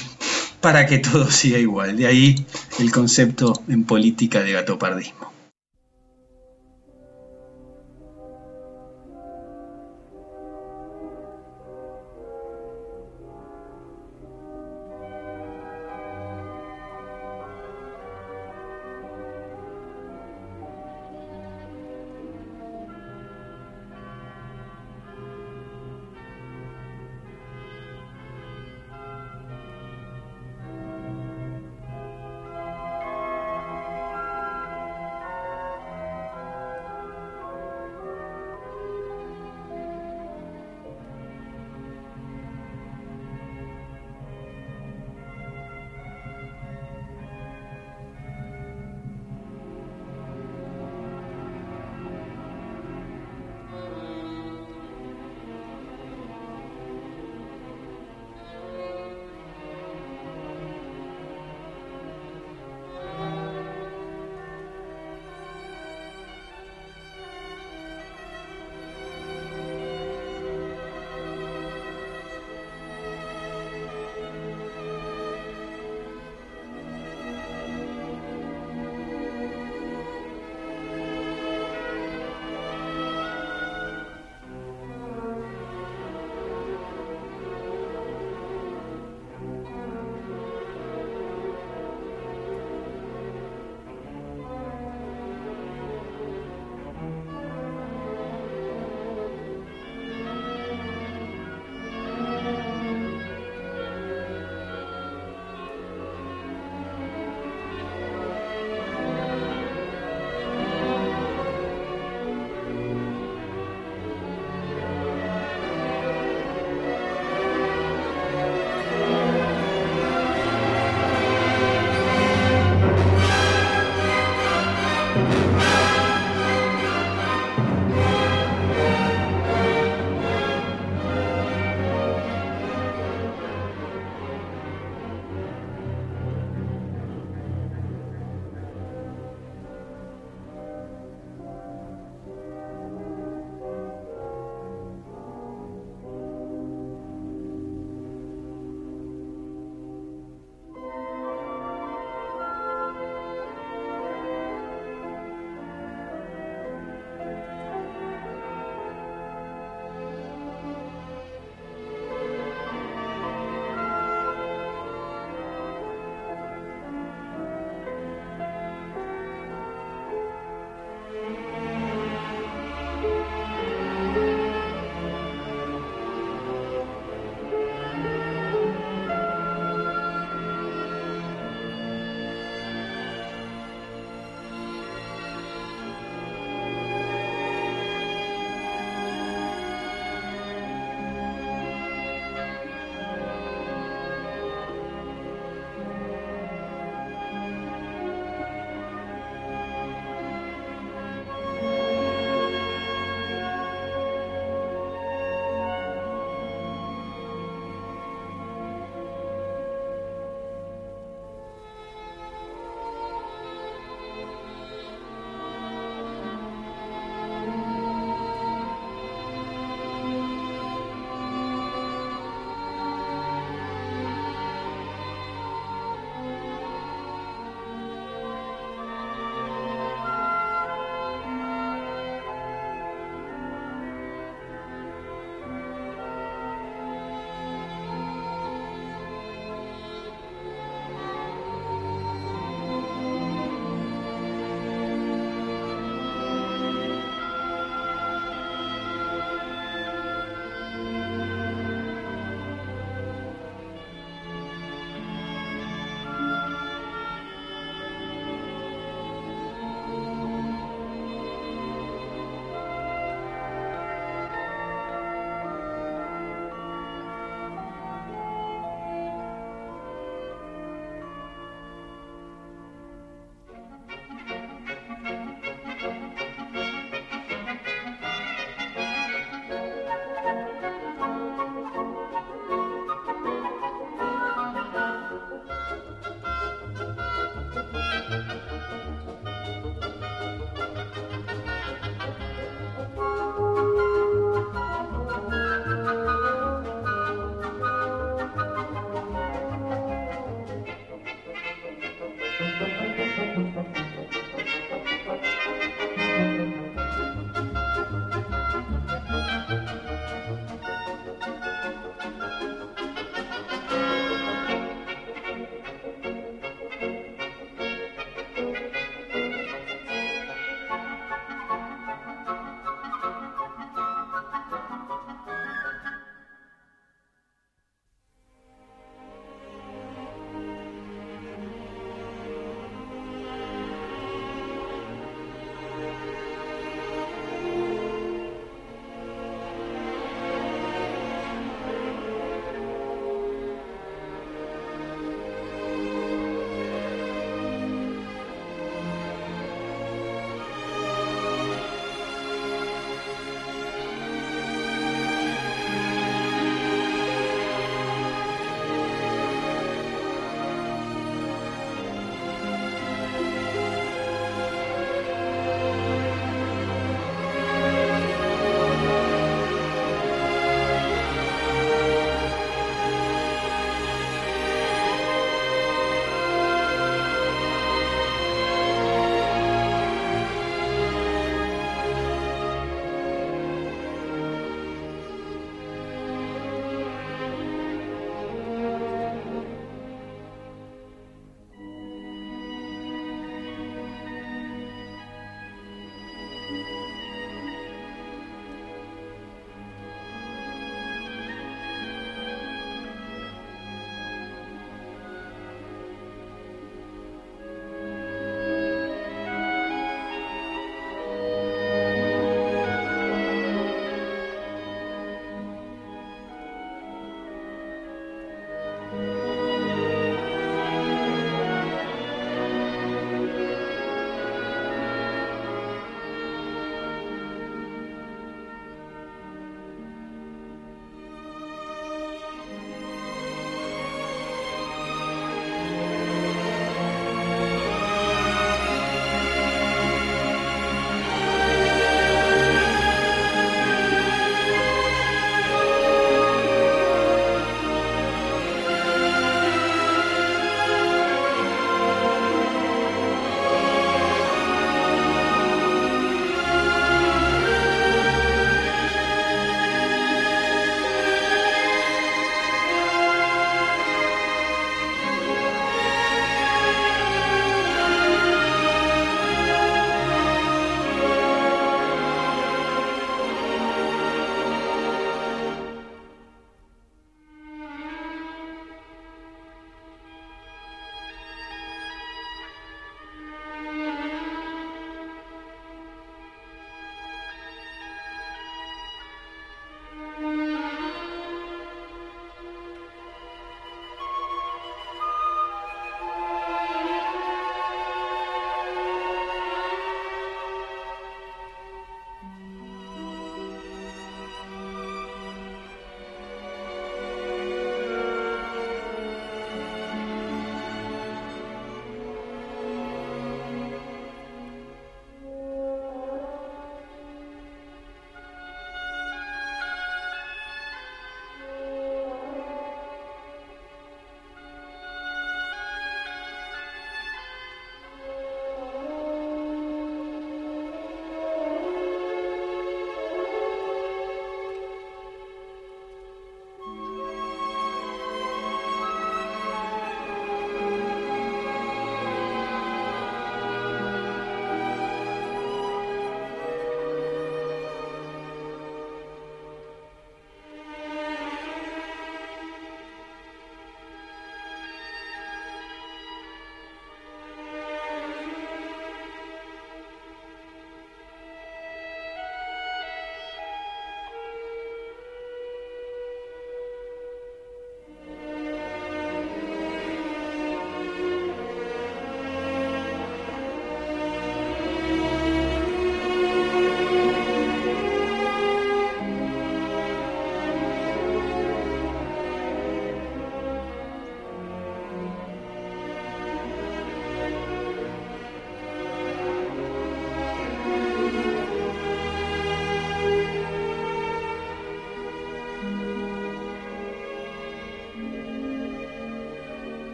para 0.61 0.85
que 0.85 0.97
todo 0.97 1.29
siga 1.29 1.59
igual. 1.59 1.97
De 1.97 2.07
ahí 2.07 2.45
el 2.79 2.91
concepto 2.91 3.61
en 3.67 3.83
política 3.83 4.41
de 4.41 4.53
gatopardismo. 4.53 5.34